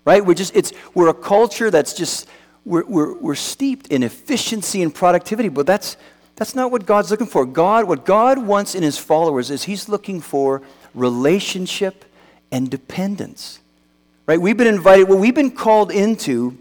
[0.05, 0.25] Right?
[0.25, 2.27] We're just, it's, we're a culture that's just
[2.65, 5.97] we're, we're, we're steeped in efficiency and productivity, but that's,
[6.39, 7.45] that's not what God's looking for.
[7.45, 10.63] God, what God wants in his followers is he's looking for
[10.95, 12.05] relationship
[12.53, 13.59] and dependence.
[14.25, 14.41] Right?
[14.41, 16.57] We've been invited, what we've been called into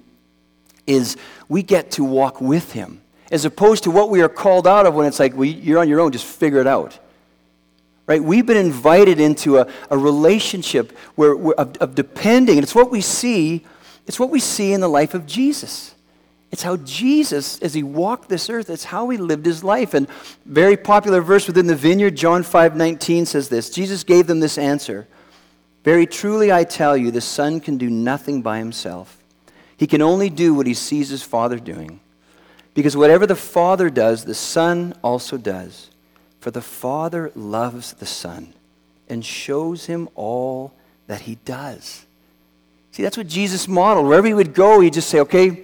[0.87, 1.15] is
[1.47, 4.95] we get to walk with him, as opposed to what we are called out of
[4.95, 6.97] when it's like, well, you're on your own, just figure it out.
[8.07, 8.23] Right?
[8.23, 12.89] We've been invited into a, a relationship where, where of, of depending, and it's what
[12.89, 13.63] we see,
[14.07, 15.93] it's what we see in the life of Jesus.
[16.51, 19.93] It's how Jesus, as he walked this earth, it's how he lived his life.
[19.93, 20.07] And
[20.45, 24.57] very popular verse within the vineyard, John 5 19 says this Jesus gave them this
[24.57, 25.07] answer
[25.83, 29.17] Very truly I tell you, the Son can do nothing by himself.
[29.75, 31.99] He can only do what he sees his Father doing.
[32.73, 35.89] Because whatever the Father does, the Son also does.
[36.39, 38.53] For the Father loves the Son
[39.09, 40.73] and shows him all
[41.07, 42.05] that he does.
[42.91, 44.07] See, that's what Jesus modeled.
[44.07, 45.63] Wherever he would go, he'd just say, okay,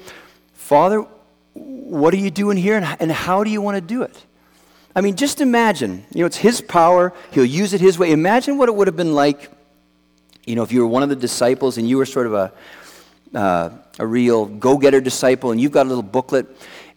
[0.63, 1.06] Father,
[1.56, 4.26] what are you doing here and how do you want to do it?
[4.95, 8.13] I mean, just imagine, you know, it's His power, He'll use it His way.
[8.13, 9.52] Imagine what it would have been like,
[10.45, 12.54] you know, if you were one of the disciples and you were sort of a,
[13.38, 16.47] uh, a real go getter disciple and you've got a little booklet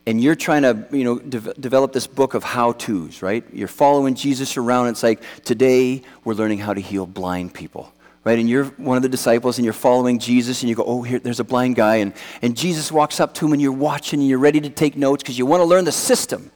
[0.06, 3.44] and you're trying to, you know, de- develop this book of how to's, right?
[3.52, 4.86] You're following Jesus around.
[4.88, 7.92] It's like, today we're learning how to heal blind people
[8.26, 8.40] right?
[8.40, 11.20] And you're one of the disciples and you're following Jesus and you go, oh, here,
[11.20, 11.96] there's a blind guy.
[11.96, 12.12] And,
[12.42, 15.22] and Jesus walks up to him and you're watching and you're ready to take notes
[15.22, 16.50] because you want to learn the system,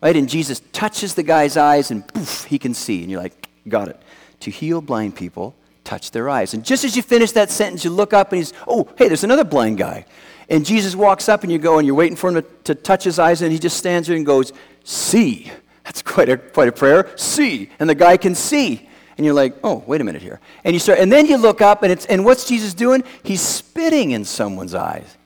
[0.00, 0.14] right?
[0.14, 3.02] And Jesus touches the guy's eyes and poof, he can see.
[3.02, 4.00] And you're like, got it.
[4.40, 6.54] To heal blind people, touch their eyes.
[6.54, 9.24] And just as you finish that sentence, you look up and he's, oh, hey, there's
[9.24, 10.06] another blind guy.
[10.48, 13.02] And Jesus walks up and you go and you're waiting for him to, to touch
[13.02, 14.52] his eyes and he just stands there and goes,
[14.84, 15.50] see.
[15.82, 17.10] That's quite a, quite a prayer.
[17.16, 17.70] See.
[17.80, 18.88] And the guy can see.
[19.16, 20.40] And you're like, oh, wait a minute here.
[20.64, 23.04] And you start, and then you look up, and it's, and what's Jesus doing?
[23.22, 25.18] He's spitting in someone's eyes.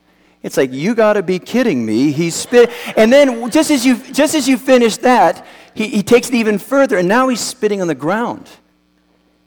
[0.42, 2.12] It's like, you got to be kidding me.
[2.12, 2.70] He's spit.
[2.96, 6.59] And then just as you, just as you finish that, he, he takes it even
[6.59, 8.49] further, and now he's spitting on the ground.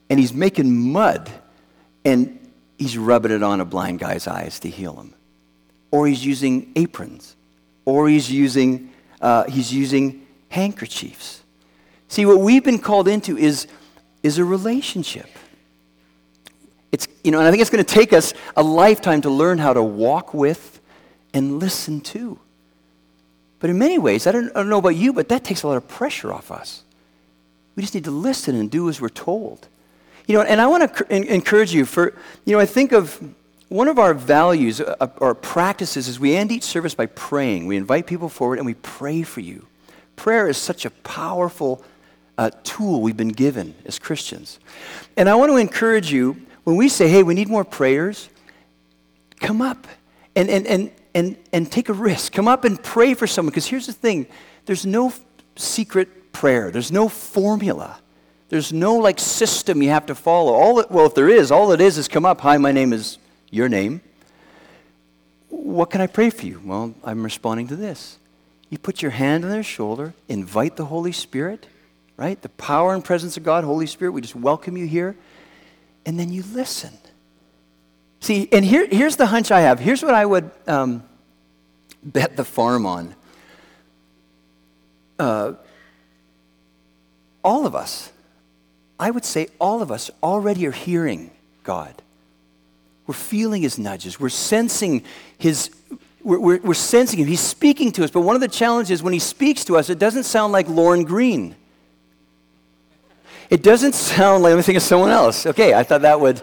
[0.10, 1.30] And he's making mud.
[2.06, 5.14] And he's rubbing it on a blind guy's eyes to heal him.
[5.92, 7.36] Or he's using aprons.
[7.86, 11.44] Or he's using, uh, he's using handkerchiefs.
[12.08, 13.68] See, what we've been called into is,
[14.24, 15.30] is a relationship.
[16.92, 19.58] It's, you know, and I think it's going to take us a lifetime to learn
[19.58, 20.80] how to walk with
[21.34, 22.40] and listen to.
[23.60, 25.68] But in many ways, I don't, I don't know about you, but that takes a
[25.68, 26.84] lot of pressure off us.
[27.76, 29.68] We just need to listen and do as we're told.
[30.28, 32.14] You know, and I want to encourage you for,
[32.46, 33.20] you know, I think of
[33.68, 37.68] one of our values uh, or practices is we end each service by praying.
[37.68, 39.68] We invite people forward and we pray for you.
[40.16, 41.84] Prayer is such a powerful
[42.40, 44.60] uh, tool we've been given as Christians.
[45.18, 48.30] And I want to encourage you when we say, hey, we need more prayers,
[49.42, 49.86] come up
[50.38, 52.32] and, and, and, and, and take a risk.
[52.32, 53.50] Come up and pray for someone.
[53.50, 54.26] Because here's the thing
[54.66, 55.12] there's no
[55.58, 58.00] secret prayer, there's no formula.
[58.48, 60.54] There's no like system you have to follow.
[60.54, 62.42] All it, well, if there is, all it is is come up.
[62.42, 63.20] Hi, my name is
[63.52, 64.02] your name.
[65.50, 66.60] What can I pray for you?
[66.66, 68.18] Well, I'm responding to this.
[68.70, 71.68] You put your hand on their shoulder, invite the Holy Spirit,
[72.20, 72.42] right?
[72.42, 75.16] The power and presence of God, Holy Spirit, we just welcome you here.
[76.06, 76.92] And then you listen.
[78.20, 79.80] See, and here, here's the hunch I have.
[79.80, 81.02] Here's what I would um,
[82.04, 83.16] bet the farm on.
[85.18, 85.54] Uh,
[87.42, 88.12] all of us,
[89.00, 91.32] I would say all of us already are hearing
[91.64, 92.02] God.
[93.08, 94.20] We're feeling his nudges.
[94.20, 95.04] We're sensing
[95.38, 95.70] his
[96.22, 97.28] we're, we're, we're, sensing him.
[97.28, 98.12] He's speaking to us.
[98.12, 101.06] But one of the challenges when he speaks to us, it doesn't sound like Lorne
[101.06, 101.56] Greene.
[103.50, 105.46] It doesn't sound like, let me think of someone else.
[105.46, 106.42] Okay, I thought that would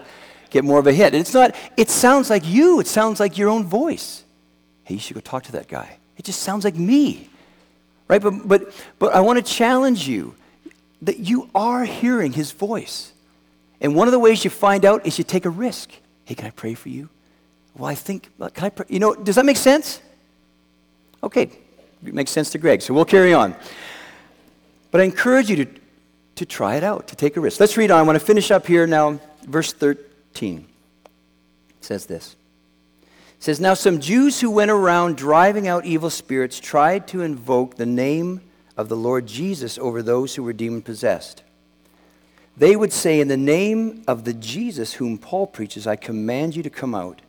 [0.49, 1.13] get more of a hit.
[1.13, 2.79] And it's not, it sounds like you.
[2.79, 4.23] It sounds like your own voice.
[4.83, 5.97] Hey, you should go talk to that guy.
[6.17, 7.29] It just sounds like me.
[8.07, 8.21] Right?
[8.21, 10.35] But, but, but I want to challenge you
[11.01, 13.13] that you are hearing his voice.
[13.79, 15.91] And one of the ways you find out is you take a risk.
[16.25, 17.09] Hey, can I pray for you?
[17.75, 18.85] Well, I think, can I, pray?
[18.89, 20.01] you know, does that make sense?
[21.23, 21.51] Okay,
[22.05, 23.55] it makes sense to Greg, so we'll carry on.
[24.89, 25.67] But I encourage you to,
[26.37, 27.59] to try it out, to take a risk.
[27.59, 27.99] Let's read on.
[27.99, 30.65] I want to finish up here now, verse 13.
[31.05, 32.35] It says this.
[33.01, 37.75] It says, Now some Jews who went around driving out evil spirits tried to invoke
[37.75, 38.41] the name
[38.75, 41.43] of the Lord Jesus over those who were demon possessed.
[42.55, 46.63] They would say, In the name of the Jesus whom Paul preaches, I command you
[46.63, 47.21] to come out.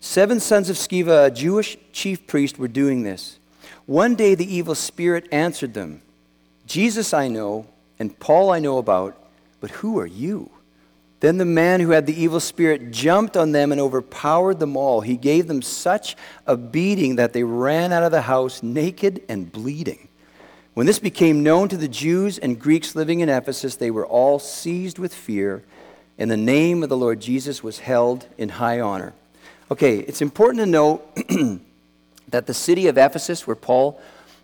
[0.00, 3.38] Seven sons of Sceva, a Jewish chief priest, were doing this.
[3.86, 6.02] One day the evil spirit answered them
[6.66, 7.66] Jesus I know,
[7.98, 9.16] and Paul I know about,
[9.60, 10.50] but who are you?
[11.20, 15.00] Then the man who had the evil spirit jumped on them and overpowered them all.
[15.00, 19.50] He gave them such a beating that they ran out of the house naked and
[19.50, 20.08] bleeding.
[20.74, 24.38] When this became known to the Jews and Greeks living in Ephesus, they were all
[24.38, 25.64] seized with fear,
[26.18, 29.12] and the name of the Lord Jesus was held in high honor.
[29.72, 31.04] Okay, it's important to note
[32.28, 34.00] that the city of Ephesus, where Paul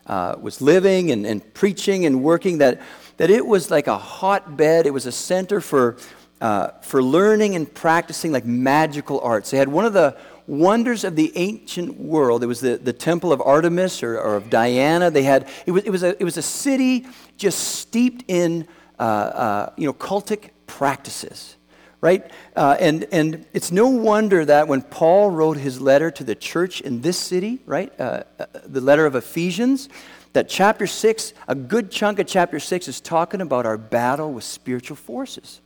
[0.08, 2.82] uh, was living and, and preaching and working, that,
[3.16, 4.86] that it was like a hotbed.
[4.86, 5.96] It was a center for,
[6.40, 9.50] uh, for learning and practicing like magical arts.
[9.50, 12.42] They had one of the wonders of the ancient world.
[12.42, 15.10] It was the, the temple of Artemis or, or of Diana.
[15.10, 19.02] They had, it, was, it, was a, it was a city just steeped in uh,
[19.02, 21.56] uh, you know, cultic practices
[22.04, 22.30] right?
[22.54, 26.82] Uh, and, and it's no wonder that when Paul wrote his letter to the church
[26.82, 29.88] in this city, right, uh, uh, the letter of Ephesians,
[30.34, 34.44] that chapter 6, a good chunk of chapter 6 is talking about our battle with
[34.44, 35.60] spiritual forces.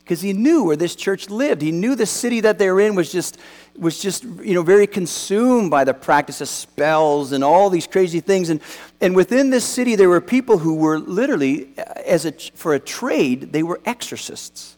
[0.00, 1.60] Because he knew where this church lived.
[1.60, 3.38] He knew the city that they were in was just,
[3.76, 8.20] was just you know, very consumed by the practice of spells and all these crazy
[8.20, 8.48] things.
[8.48, 8.60] And,
[9.00, 12.80] and within this city, there were people who were literally, uh, as a, for a
[12.80, 14.76] trade, they were exorcists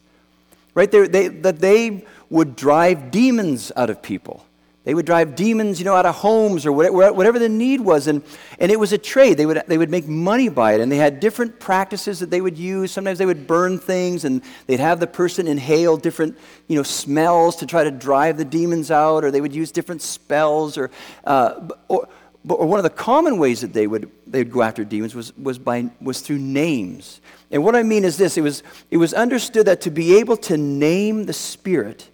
[0.73, 0.91] right?
[0.91, 4.45] They, they, that they would drive demons out of people.
[4.83, 8.07] They would drive demons, you know, out of homes or whatever, the need was.
[8.07, 8.23] And,
[8.57, 9.37] and it was a trade.
[9.37, 10.81] They would, they would make money by it.
[10.81, 12.91] And they had different practices that they would use.
[12.91, 16.35] Sometimes they would burn things and they'd have the person inhale different,
[16.67, 19.23] you know, smells to try to drive the demons out.
[19.23, 20.79] Or they would use different spells.
[20.79, 20.89] Or,
[21.25, 22.07] uh, or,
[22.49, 25.35] or one of the common ways that they would, they would go after demons was,
[25.37, 27.21] was, by, was through names.
[27.51, 30.37] And what I mean is this it was, it was understood that to be able
[30.37, 32.09] to name the Spirit,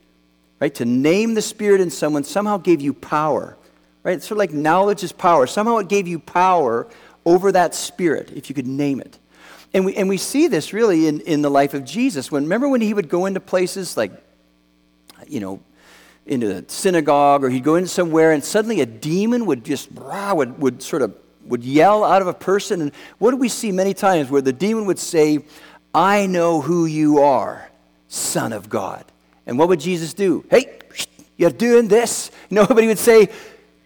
[0.60, 3.58] right, to name the Spirit in someone somehow gave you power,
[4.04, 4.16] right?
[4.16, 5.48] It's sort of like knowledge is power.
[5.48, 6.88] Somehow it gave you power
[7.26, 9.20] over that spirit, if you could name it.
[9.74, 12.32] And we, and we see this really in, in the life of Jesus.
[12.32, 14.12] When, remember when he would go into places like,
[15.28, 15.60] you know,
[16.26, 20.34] into the synagogue or he'd go in somewhere and suddenly a demon would just, rah,
[20.34, 21.16] would, would sort of,
[21.46, 22.82] would yell out of a person.
[22.82, 25.40] And what do we see many times where the demon would say,
[25.94, 27.70] I know who you are,
[28.08, 29.04] Son of God.
[29.48, 30.46] And what would Jesus do?
[30.52, 30.78] Hey,
[31.38, 32.30] you're doing this.
[32.52, 33.30] Nobody would say,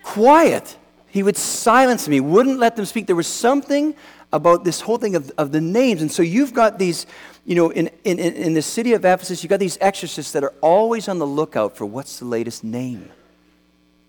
[0.04, 0.76] quiet.
[1.08, 3.08] He would silence me, wouldn't let them speak.
[3.08, 3.96] There was something
[4.34, 6.02] about this whole thing of, of the names.
[6.02, 7.06] And so you've got these,
[7.46, 10.54] you know, in, in, in the city of Ephesus, you've got these exorcists that are
[10.62, 13.10] always on the lookout for what's the latest name.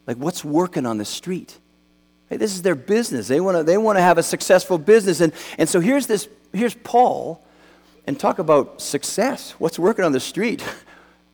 [0.06, 1.58] Like what's working on the street.
[2.30, 3.28] Hey, this is their business.
[3.28, 5.20] They want to they wanna have a successful business.
[5.20, 7.44] And, and so here's this, here's Paul,
[8.06, 9.52] and talk about success.
[9.58, 10.64] What's working on the street?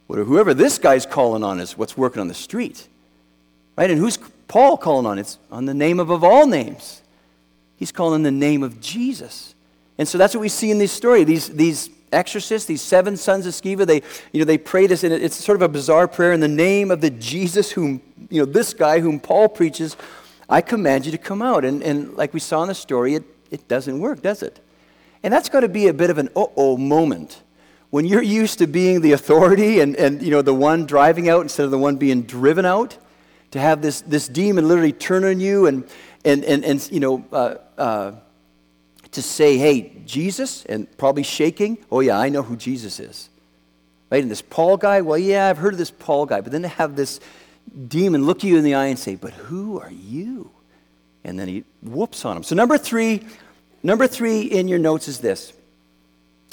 [0.09, 2.89] Whoever this guy's calling on is what's working on the street.
[3.77, 3.91] Right?
[3.91, 4.19] And who's
[4.49, 5.19] Paul calling on?
[5.19, 7.03] It's on the name of, of all names.
[7.77, 9.55] He's calling the name of Jesus.
[9.99, 11.25] And so that's what we see in this story.
[11.25, 15.13] These, these exorcists, these seven sons of Sceva, they, you know, they pray this, and
[15.13, 18.51] it's sort of a bizarre prayer in the name of the Jesus whom, you know,
[18.51, 19.97] this guy whom Paul preaches,
[20.49, 21.65] I command you to come out.
[21.65, 24.59] And, and like we saw in the story, it, it doesn't work, does it?
[25.23, 27.43] And that's got to be a bit of an uh-oh moment.
[27.91, 31.43] When you're used to being the authority and, and you know, the one driving out
[31.43, 32.97] instead of the one being driven out,
[33.53, 35.85] to have this, this demon literally turn on you and,
[36.25, 38.13] and, and, and you know, uh, uh,
[39.13, 43.31] to say, hey, Jesus, and probably shaking, oh yeah, I know who Jesus is.
[44.11, 44.23] Right?
[44.23, 46.41] And this Paul guy, well, yeah, I've heard of this Paul guy.
[46.41, 47.21] But then to have this
[47.89, 50.51] demon look you in the eye and say, but who are you?
[51.25, 52.43] And then he whoops on him.
[52.43, 53.23] So number three,
[53.83, 55.53] number three in your notes is this.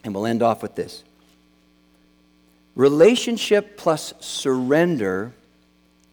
[0.04, 1.04] And we'll end off with this.
[2.76, 5.34] Relationship plus surrender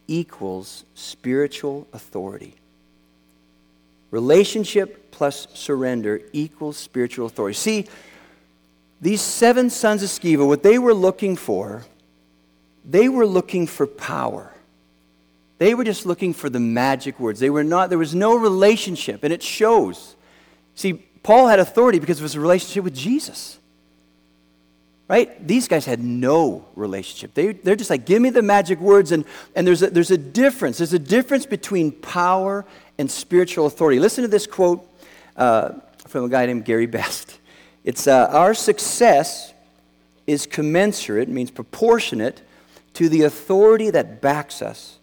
[0.07, 2.55] equals spiritual authority.
[4.11, 7.55] Relationship plus surrender equals spiritual authority.
[7.55, 7.87] See,
[9.01, 11.85] these seven sons of Sceva, what they were looking for,
[12.85, 14.53] they were looking for power.
[15.59, 17.41] They were just looking for the magic words.
[17.41, 20.17] They were not, there was no relationship, and it shows.
[20.75, 23.59] See, Paul had authority because of his relationship with Jesus.
[25.13, 25.47] Right?
[25.47, 27.35] These guys had no relationship.
[27.35, 29.13] They, they're just like, give me the magic words.
[29.13, 30.79] And, and there's, a, there's a difference.
[30.79, 32.65] There's a difference between power
[32.97, 34.01] and spiritual authority.
[34.01, 34.89] Listen to this quote
[35.37, 35.73] uh,
[36.07, 37.39] from a guy named Gary Best.
[37.85, 39.53] It's uh, Our success
[40.27, 42.41] is commensurate, means proportionate,
[42.95, 44.99] to the authority that backs us.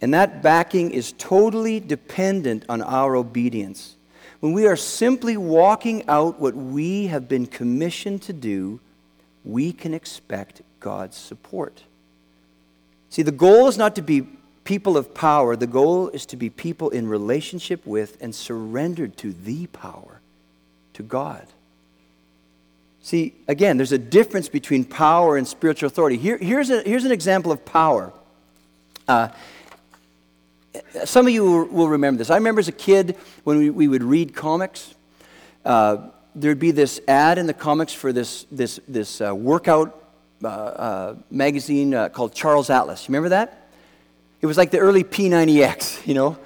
[0.00, 3.96] And that backing is totally dependent on our obedience.
[4.38, 8.78] When we are simply walking out what we have been commissioned to do,
[9.44, 11.82] we can expect God's support.
[13.10, 14.26] See, the goal is not to be
[14.64, 19.32] people of power, the goal is to be people in relationship with and surrendered to
[19.32, 20.20] the power,
[20.94, 21.46] to God.
[23.02, 26.16] See, again, there's a difference between power and spiritual authority.
[26.16, 28.12] Here, here's, a, here's an example of power.
[29.08, 29.28] Uh,
[31.04, 32.30] some of you will remember this.
[32.30, 34.94] I remember as a kid when we, we would read comics,
[35.64, 39.98] uh, there'd be this ad in the comics for this, this, this uh, workout
[40.44, 43.04] uh, uh magazine uh, called Charles Atlas.
[43.04, 43.68] You remember that?
[44.40, 46.36] It was like the early P90X, you know?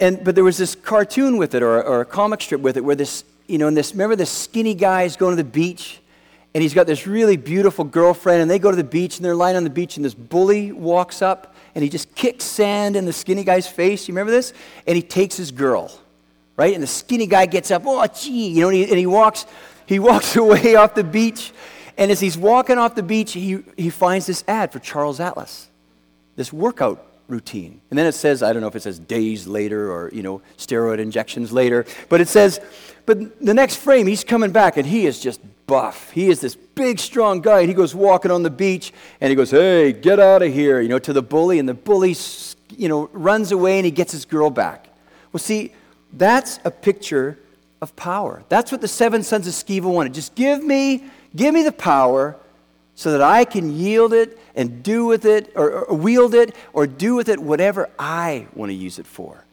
[0.00, 2.84] And, but there was this cartoon with it or, or a comic strip with it
[2.84, 6.00] where this, you know, and this, remember this skinny guy is going to the beach
[6.54, 9.34] and he's got this really beautiful girlfriend and they go to the beach and they're
[9.34, 13.04] lying on the beach and this bully walks up and he just kicks sand in
[13.04, 14.08] the skinny guy's face.
[14.08, 14.52] You remember this?
[14.86, 15.90] And he takes his girl,
[16.56, 16.74] right?
[16.74, 19.46] And the skinny guy gets up, oh, gee, you know, and he, and he walks,
[19.86, 21.52] he walks away off the beach.
[21.98, 25.68] And as he's walking off the beach, he, he finds this ad for Charles Atlas,
[26.36, 27.80] this workout routine.
[27.90, 30.42] And then it says, I don't know if it says days later or, you know,
[30.56, 32.60] steroid injections later, but it says,
[33.04, 36.10] but the next frame, he's coming back and he is just buff.
[36.10, 37.60] He is this big, strong guy.
[37.60, 40.80] And he goes walking on the beach and he goes, hey, get out of here,
[40.80, 41.58] you know, to the bully.
[41.58, 42.14] And the bully,
[42.76, 44.88] you know, runs away and he gets his girl back.
[45.32, 45.72] Well, see,
[46.12, 47.38] that's a picture
[47.80, 48.44] of power.
[48.48, 50.14] That's what the seven sons of Sceva wanted.
[50.14, 51.04] Just give me,
[51.34, 52.36] give me the power
[52.94, 56.86] so that I can yield it and do with it, or, or, wield it, or
[56.86, 59.44] do with it whatever I want to use it for.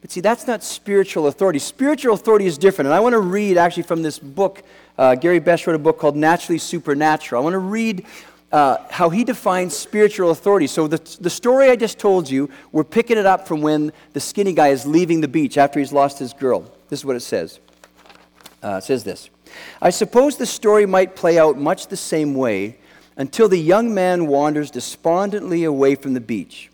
[0.00, 1.58] But see, that's not spiritual authority.
[1.58, 2.86] Spiritual authority is different.
[2.86, 4.62] And I want to read actually from this book.
[4.96, 7.40] Uh, Gary Best wrote a book called Naturally Supernatural.
[7.40, 8.04] I want to read
[8.50, 10.66] uh, how he defines spiritual authority.
[10.66, 14.20] So, the, the story I just told you, we're picking it up from when the
[14.20, 16.60] skinny guy is leaving the beach after he's lost his girl.
[16.88, 17.60] This is what it says.
[18.62, 19.30] Uh, it says this
[19.80, 22.78] I suppose the story might play out much the same way
[23.16, 26.70] until the young man wanders despondently away from the beach.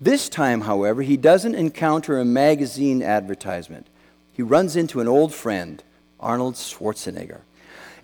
[0.00, 3.86] This time, however, he doesn't encounter a magazine advertisement.
[4.32, 5.82] he runs into an old friend,
[6.18, 7.40] Arnold Schwarzenegger.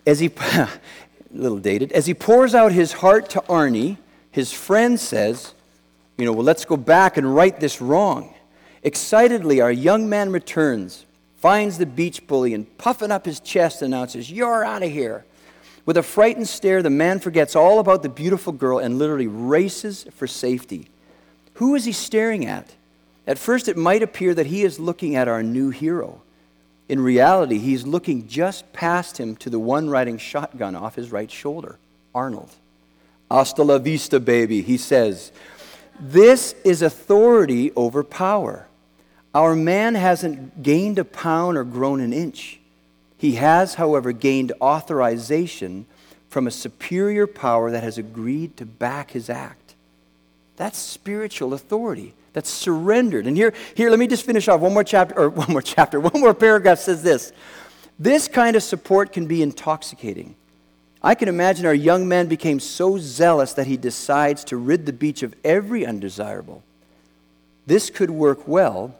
[0.06, 0.30] As he,
[1.33, 3.97] little dated, as he pours out his heart to Arnie,
[4.31, 5.55] his friend says,
[6.16, 8.35] You know, well, let's go back and right this wrong.
[8.83, 11.05] Excitedly, our young man returns,
[11.37, 15.24] finds the beach bully, and puffing up his chest announces, You're out of here.
[15.87, 20.07] With a frightened stare, the man forgets all about the beautiful girl and literally races
[20.14, 20.89] for safety.
[21.55, 22.74] Who is he staring at?
[23.26, 26.20] At first, it might appear that he is looking at our new hero.
[26.91, 31.30] In reality, he's looking just past him to the one riding shotgun off his right
[31.30, 31.78] shoulder,
[32.12, 32.51] Arnold.
[33.30, 35.30] Hasta la vista, baby, he says.
[36.01, 38.66] This is authority over power.
[39.32, 42.59] Our man hasn't gained a pound or grown an inch.
[43.16, 45.86] He has, however, gained authorization
[46.28, 49.76] from a superior power that has agreed to back his act.
[50.57, 52.14] That's spiritual authority.
[52.33, 53.26] That's surrendered.
[53.26, 56.01] And here, here, let me just finish off one more chapter, or one more chapter,
[56.01, 57.33] one more paragraph says this.
[57.99, 60.35] This kind of support can be intoxicating.
[61.03, 64.93] I can imagine our young man became so zealous that he decides to rid the
[64.93, 66.62] beach of every undesirable.
[67.66, 68.95] This could work well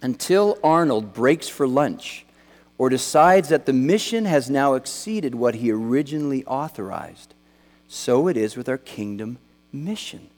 [0.00, 2.24] until Arnold breaks for lunch
[2.78, 7.34] or decides that the mission has now exceeded what he originally authorized.
[7.88, 9.38] So it is with our kingdom
[9.72, 10.28] mission.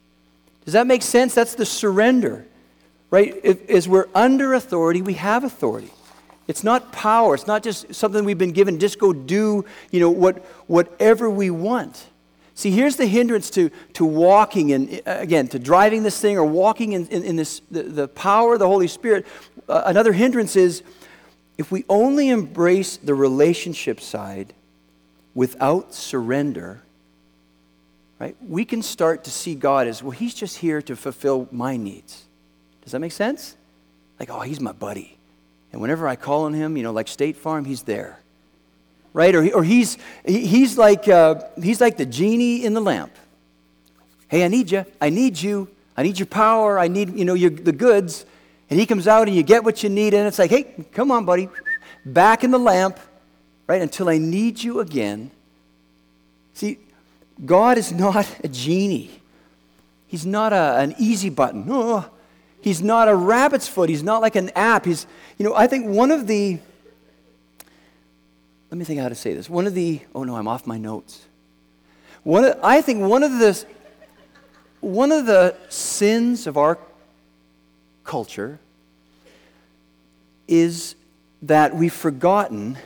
[0.65, 1.35] Does that make sense?
[1.35, 2.47] That's the surrender,
[3.11, 3.39] right?
[3.43, 5.91] If, as we're under authority, we have authority.
[6.47, 7.35] It's not power.
[7.35, 8.79] It's not just something we've been given.
[8.79, 12.07] Just go do, you know, what, whatever we want.
[12.55, 16.93] See, here's the hindrance to, to walking and again to driving this thing or walking
[16.93, 19.27] in, in, in this the, the, power of the Holy Spirit.
[19.69, 20.83] Uh, another hindrance is
[21.59, 24.55] if we only embrace the relationship side
[25.35, 26.83] without surrender,
[28.19, 31.77] right, we can start to see God as, well, He's just here to fulfill my
[31.77, 32.25] needs.
[32.83, 33.57] Does that make sense?
[34.21, 35.17] Like, oh, He's my buddy.
[35.73, 38.21] And whenever I call on Him, you know, like State Farm, He's there.
[39.13, 39.35] Right?
[39.35, 39.97] Or, he, or he's,
[40.27, 43.13] he, he's, like, uh, he's like the genie in the lamp.
[44.27, 44.85] Hey, I need you.
[45.01, 45.69] I need you.
[45.97, 46.81] I need your power.
[46.81, 48.27] I need, you know, your, the goods.
[48.71, 51.11] And he comes out and you get what you need, and it's like, hey, come
[51.11, 51.49] on, buddy,
[52.05, 52.99] back in the lamp,
[53.67, 55.31] right, until I need you again.
[56.55, 56.79] See,
[57.45, 59.21] God is not a genie.
[60.07, 61.67] He's not a, an easy button.
[61.69, 62.09] Oh,
[62.61, 63.89] he's not a rabbit's foot.
[63.89, 64.85] He's not like an app.
[64.85, 65.07] He's,
[65.39, 66.59] you know, I think one of the,
[68.71, 69.51] let me think how to say this.
[69.51, 71.27] One of the, oh no, I'm off my notes.
[72.23, 73.65] One of, I think one of the,
[74.81, 76.79] one of the sins of our
[78.05, 78.59] culture
[80.47, 80.95] is
[81.43, 82.79] that we've forgotten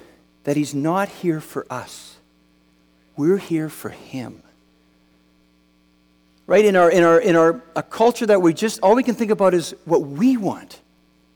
[0.44, 2.17] that He's not here for us.
[3.18, 4.42] We're here for Him.
[6.46, 6.64] Right?
[6.64, 9.32] In our, in our, in our a culture that we just, all we can think
[9.32, 10.80] about is what we want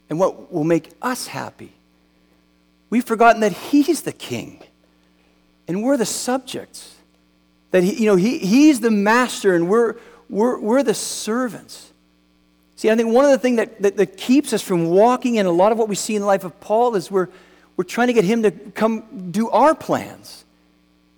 [0.08, 1.72] and what will make us happy.
[2.88, 4.62] We've forgotten that He's the King
[5.66, 6.94] and we're the subjects.
[7.72, 9.96] That he, you know, he, He's the master and we're,
[10.30, 11.90] we're, we're the servants.
[12.76, 15.46] See, I think one of the things that, that, that, keeps us from walking in
[15.46, 17.28] a lot of what we see in the life of Paul is we're,
[17.76, 20.44] we're trying to get him to come do our plans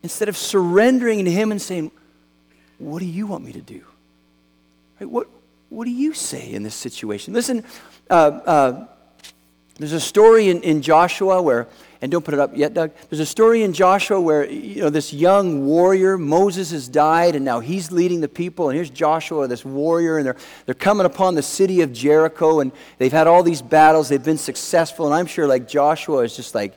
[0.05, 1.91] instead of surrendering to him and saying,
[2.79, 3.83] What do you want me to do?
[5.01, 5.11] Right?
[5.11, 5.29] What,
[5.71, 7.35] what do you say in this situation?
[7.35, 7.65] Listen,
[8.09, 8.87] uh, uh,
[9.79, 11.67] there's a story in, in Joshua where
[12.05, 12.91] and don't put it up yet, Doug.
[13.09, 17.47] There's a story in Joshua where you know this young warrior, Moses has died, and
[17.47, 18.69] now he's leading the people.
[18.69, 20.37] And here's Joshua, this warrior, and they're
[20.67, 24.11] they're coming upon the city of Jericho, and they've had all these battles.
[24.11, 26.77] They've been successful, and I'm sure like Joshua is just like,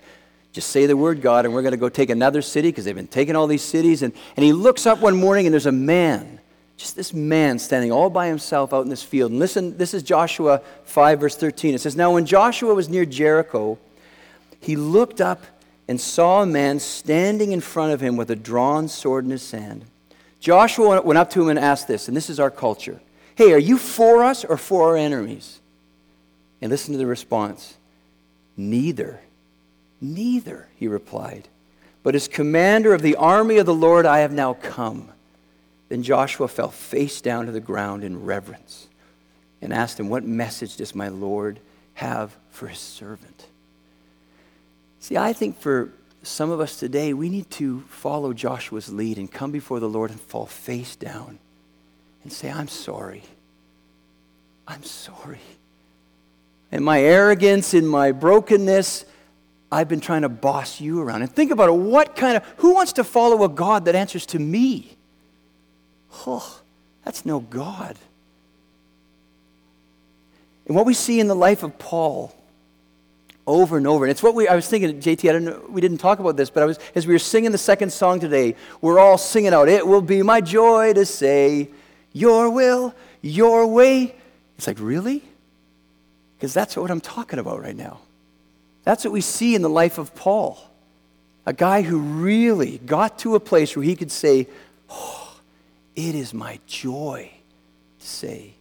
[0.58, 2.95] just say the word, God, and we're going to go take another city because they've
[2.95, 4.01] been taking all these cities.
[4.01, 6.39] And and he looks up one morning, and there's a man.
[6.78, 9.30] Just this man standing all by himself out in this field.
[9.30, 11.76] And listen, this is Joshua 5, verse 13.
[11.76, 13.78] It says, Now when Joshua was near Jericho,
[14.60, 15.43] he looked up
[15.88, 19.51] and saw a man standing in front of him with a drawn sword in his
[19.51, 19.86] hand.
[20.39, 22.99] Joshua went up to him and asked this, and this is our culture
[23.36, 25.60] Hey, are you for us or for our enemies?
[26.64, 27.78] And listen to the response
[28.55, 29.20] Neither.
[30.00, 31.48] Neither, he replied.
[32.04, 35.10] But as commander of the army of the Lord, I have now come.
[35.89, 38.88] Then Joshua fell face down to the ground in reverence
[39.62, 41.60] and asked him, What message does my Lord
[41.95, 43.48] have for his servant?
[45.00, 45.91] See, I think for
[46.24, 50.12] some of us today, we need to follow Joshua's lead and come before the Lord
[50.12, 51.39] and fall face down
[52.24, 53.24] and say, I'm sorry.
[54.68, 55.39] I'm sorry.
[56.72, 59.06] In my arrogance, in my brokenness,
[59.72, 61.22] I've been trying to boss you around.
[61.24, 64.26] And think about it what kind of, who wants to follow a God that answers
[64.28, 64.95] to me?
[66.26, 66.59] Oh,
[67.03, 67.97] that's no God.
[70.65, 72.34] And what we see in the life of Paul
[73.47, 74.03] over and over.
[74.03, 76.36] And it's what we, I was thinking, JT, I don't know, we didn't talk about
[76.36, 79.53] this, but I was, as we were singing the second song today, we're all singing
[79.53, 81.70] out, It will be my joy to say,
[82.11, 84.15] Your will, your way.
[84.57, 85.24] It's like, really?
[86.38, 88.01] Because that's what I'm talking about right now.
[88.88, 90.58] That's what we see in the life of Paul.
[91.46, 94.48] A guy who really got to a place where he could say,
[94.90, 95.36] Oh,
[95.94, 97.30] it is my joy
[98.00, 98.54] to say,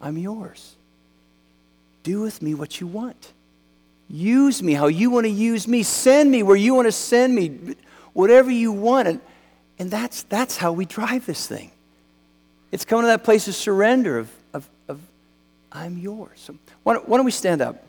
[0.00, 0.76] I'm yours.
[2.04, 3.32] Do with me what you want.
[4.08, 5.82] Use me how you want to use me.
[5.82, 7.74] Send me where you want to send me.
[8.12, 9.08] Whatever you want.
[9.08, 9.20] And,
[9.76, 11.72] and that's, that's how we drive this thing.
[12.70, 15.00] It's coming to that place of surrender, of, of, of
[15.72, 16.30] I'm yours.
[16.36, 17.88] So why, why don't we stand up?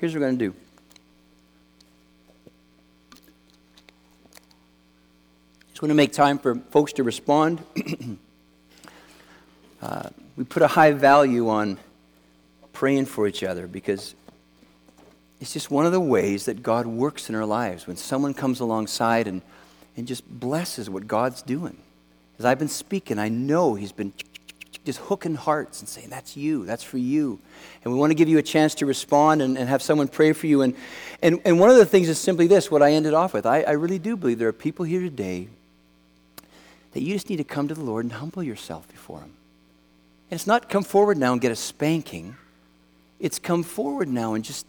[0.00, 0.54] Here's what we're going to do.
[5.68, 7.62] Just want to make time for folks to respond.
[9.82, 11.78] uh, we put a high value on
[12.72, 14.14] praying for each other because
[15.38, 18.60] it's just one of the ways that God works in our lives when someone comes
[18.60, 19.42] alongside and,
[19.98, 21.76] and just blesses what God's doing.
[22.38, 24.14] As I've been speaking, I know He's been
[24.84, 27.38] just hooking hearts and saying, That's you, that's for you.
[27.84, 30.32] And we want to give you a chance to respond and, and have someone pray
[30.32, 30.62] for you.
[30.62, 30.74] And,
[31.22, 33.46] and, and one of the things is simply this what I ended off with.
[33.46, 35.48] I, I really do believe there are people here today
[36.92, 39.32] that you just need to come to the Lord and humble yourself before Him.
[40.30, 42.36] And it's not come forward now and get a spanking,
[43.18, 44.66] it's come forward now and just,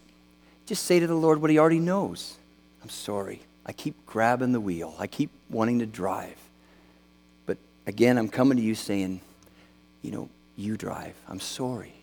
[0.65, 2.35] just say to the Lord what He already knows
[2.83, 3.41] I'm sorry.
[3.65, 6.37] I keep grabbing the wheel, I keep wanting to drive.
[7.45, 9.21] But again, I'm coming to you saying,
[10.01, 11.15] you know, you drive.
[11.27, 11.93] I'm sorry.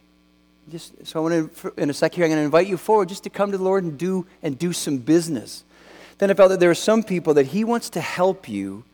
[0.71, 3.09] Just, so I want to, in a second here, I'm going to invite you forward
[3.09, 5.65] just to come to the Lord and do, and do some business.
[6.19, 8.85] Then I felt that there are some people that He wants to help you.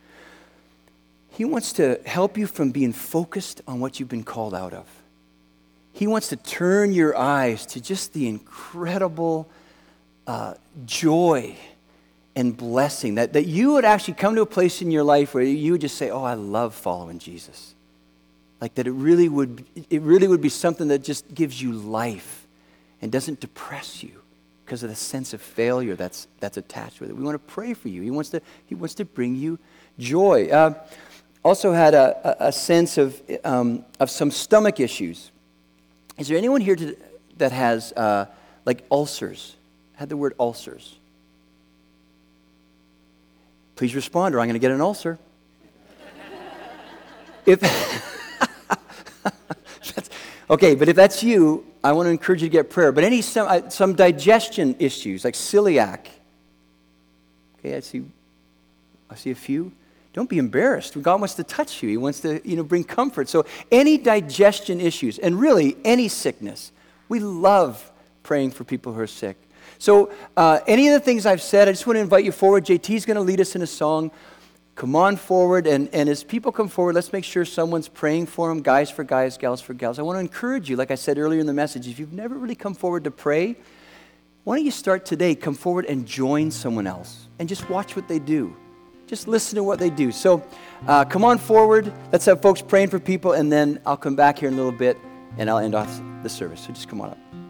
[1.30, 4.86] He wants to help you from being focused on what you've been called out of.
[5.92, 9.48] He wants to turn your eyes to just the incredible
[10.26, 10.54] uh,
[10.86, 11.56] joy
[12.36, 15.44] and blessing that, that you would actually come to a place in your life where
[15.44, 17.74] you would just say, Oh, I love following Jesus.
[18.60, 22.46] Like that it really would, it really would be something that just gives you life
[23.02, 24.22] and doesn't depress you
[24.64, 27.16] because of the sense of failure that's, that's attached with it.
[27.16, 28.00] We want to pray for you.
[28.00, 29.58] He wants to, he wants to bring you
[29.98, 30.48] joy.
[30.48, 30.74] Uh,
[31.44, 35.30] also had a, a, sense of, um, of some stomach issues.
[36.16, 36.96] Is there anyone here to,
[37.36, 38.26] that has uh,
[38.64, 39.54] like ulcers?
[39.96, 40.96] Had the word ulcers?
[43.76, 45.18] Please respond or I'm going to get an ulcer.
[47.44, 47.60] if
[50.50, 52.92] okay, but if that's you, I want to encourage you to get prayer.
[52.92, 56.06] But any some, uh, some digestion issues like celiac.
[57.58, 58.04] Okay, I see,
[59.10, 59.72] I see a few.
[60.14, 61.00] Don't be embarrassed.
[61.02, 61.88] God wants to touch you.
[61.88, 63.28] He wants to, you know, bring comfort.
[63.28, 66.70] So any digestion issues, and really any sickness,
[67.08, 67.90] we love
[68.22, 69.36] praying for people who are sick.
[69.78, 72.64] So uh, any of the things I've said, I just want to invite you forward.
[72.64, 74.10] JT is going to lead us in a song.
[74.74, 78.48] Come on forward, and, and as people come forward, let's make sure someone's praying for
[78.48, 80.00] them, guys for guys, gals for gals.
[80.00, 82.36] I want to encourage you, like I said earlier in the message, if you've never
[82.36, 83.56] really come forward to pray,
[84.42, 85.36] why don't you start today?
[85.36, 88.54] Come forward and join someone else and just watch what they do.
[89.06, 90.10] Just listen to what they do.
[90.10, 90.42] So
[90.88, 91.92] uh, come on forward.
[92.10, 94.72] Let's have folks praying for people, and then I'll come back here in a little
[94.72, 94.98] bit
[95.38, 96.62] and I'll end off the service.
[96.62, 97.43] So just come on up.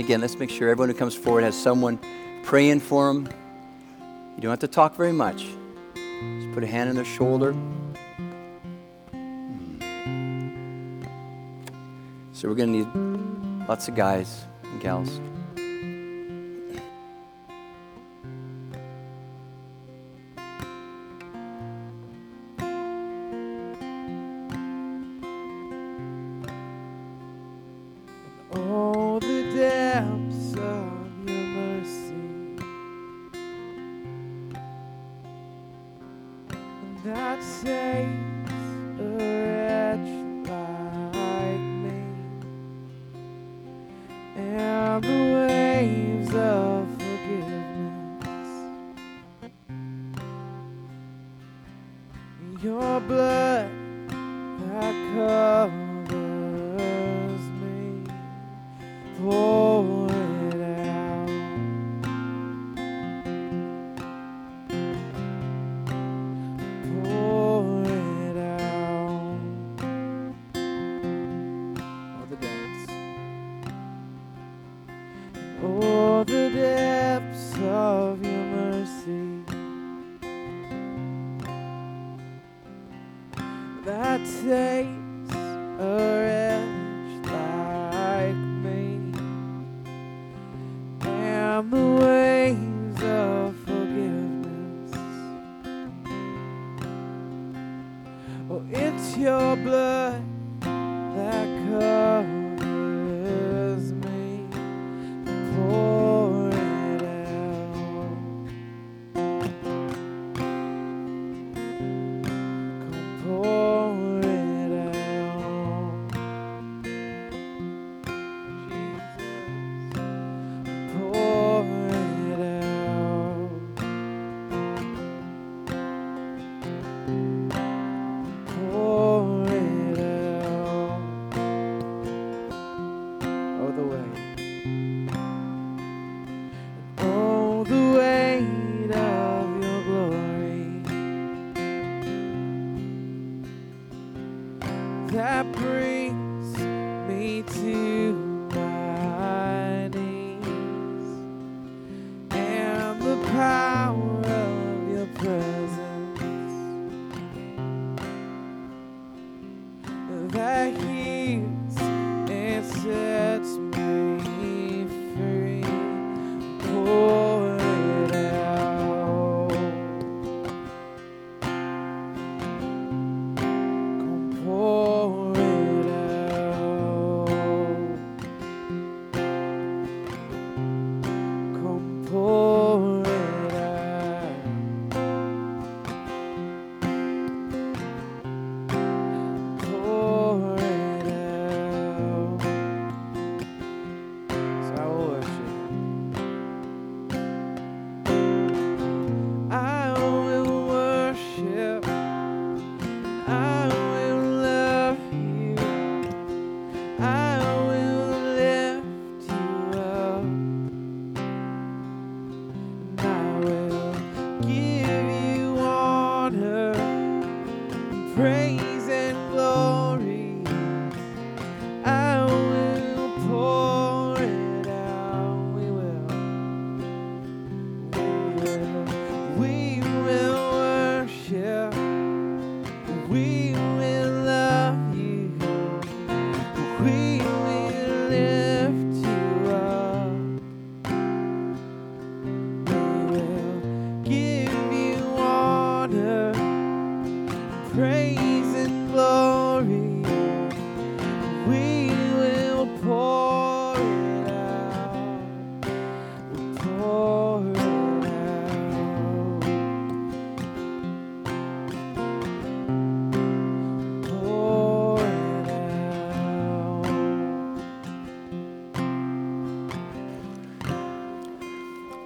[0.00, 1.98] Again, let's make sure everyone who comes forward has someone
[2.44, 3.28] praying for them.
[4.36, 5.46] You don't have to talk very much.
[5.94, 7.52] Just put a hand on their shoulder.
[9.12, 11.02] Hmm.
[12.32, 15.20] So we're going to need lots of guys and gals.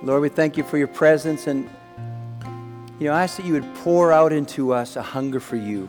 [0.06, 1.48] Lord, we thank you for your presence.
[1.48, 1.68] And,
[3.00, 5.88] you know, I ask that you would pour out into us a hunger for you,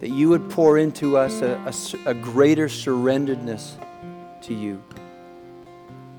[0.00, 3.82] that you would pour into us a greater surrenderedness
[4.42, 4.82] to you.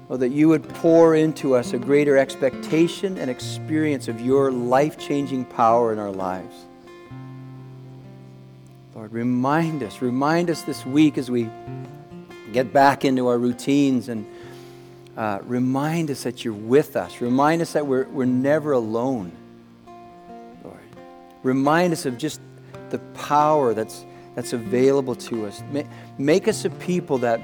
[0.10, 4.98] Oh, that you would pour into us a greater expectation and experience of your life
[4.98, 6.56] changing power in our lives.
[8.96, 11.52] Lord, remind us, remind us this week as we
[12.52, 14.26] get back into our routines and
[15.18, 17.22] uh, remind us that you're with us.
[17.22, 19.32] Remind us that we're, we're never alone,
[20.64, 20.80] Lord.
[21.44, 22.42] Remind us of just
[22.90, 24.06] the power that's,
[24.36, 25.64] that's available to us.
[25.72, 25.84] Ma-
[26.18, 27.40] Make us a people that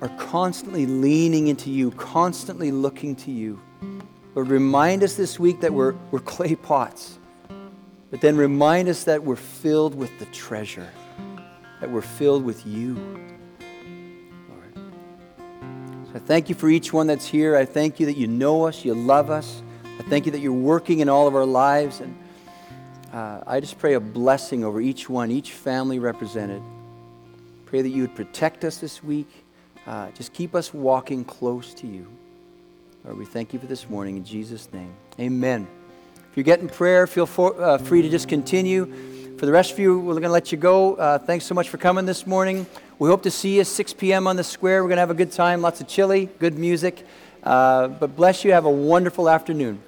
[0.00, 3.60] are constantly leaning into you, constantly looking to you.
[4.34, 7.18] Lord, remind us this week that we're, we're clay pots,
[8.10, 10.88] but then remind us that we're filled with the treasure,
[11.80, 12.96] that we're filled with you.
[16.14, 17.56] I thank you for each one that's here.
[17.56, 19.62] I thank you that you know us, you love us.
[19.98, 21.98] I thank you that you're working in all of our lives.
[21.98, 22.16] And
[23.12, 26.62] uh, I just pray a blessing over each one, each family represented.
[27.66, 29.28] Pray that you would protect us this week.
[29.88, 32.06] Uh, just keep us walking close to you.
[33.04, 34.94] Lord, we thank you for this morning in Jesus' name.
[35.18, 35.66] Amen.
[36.30, 38.84] If you're getting prayer, feel for, uh, free to just continue.
[39.36, 40.94] For the rest of you, we're going to let you go.
[40.94, 42.66] Uh, thanks so much for coming this morning.
[43.00, 44.28] We hope to see you 6 p.m.
[44.28, 44.80] on the square.
[44.80, 47.04] We're going to have a good time, lots of chili, good music.
[47.42, 48.52] Uh, but bless you.
[48.52, 49.82] Have a wonderful afternoon.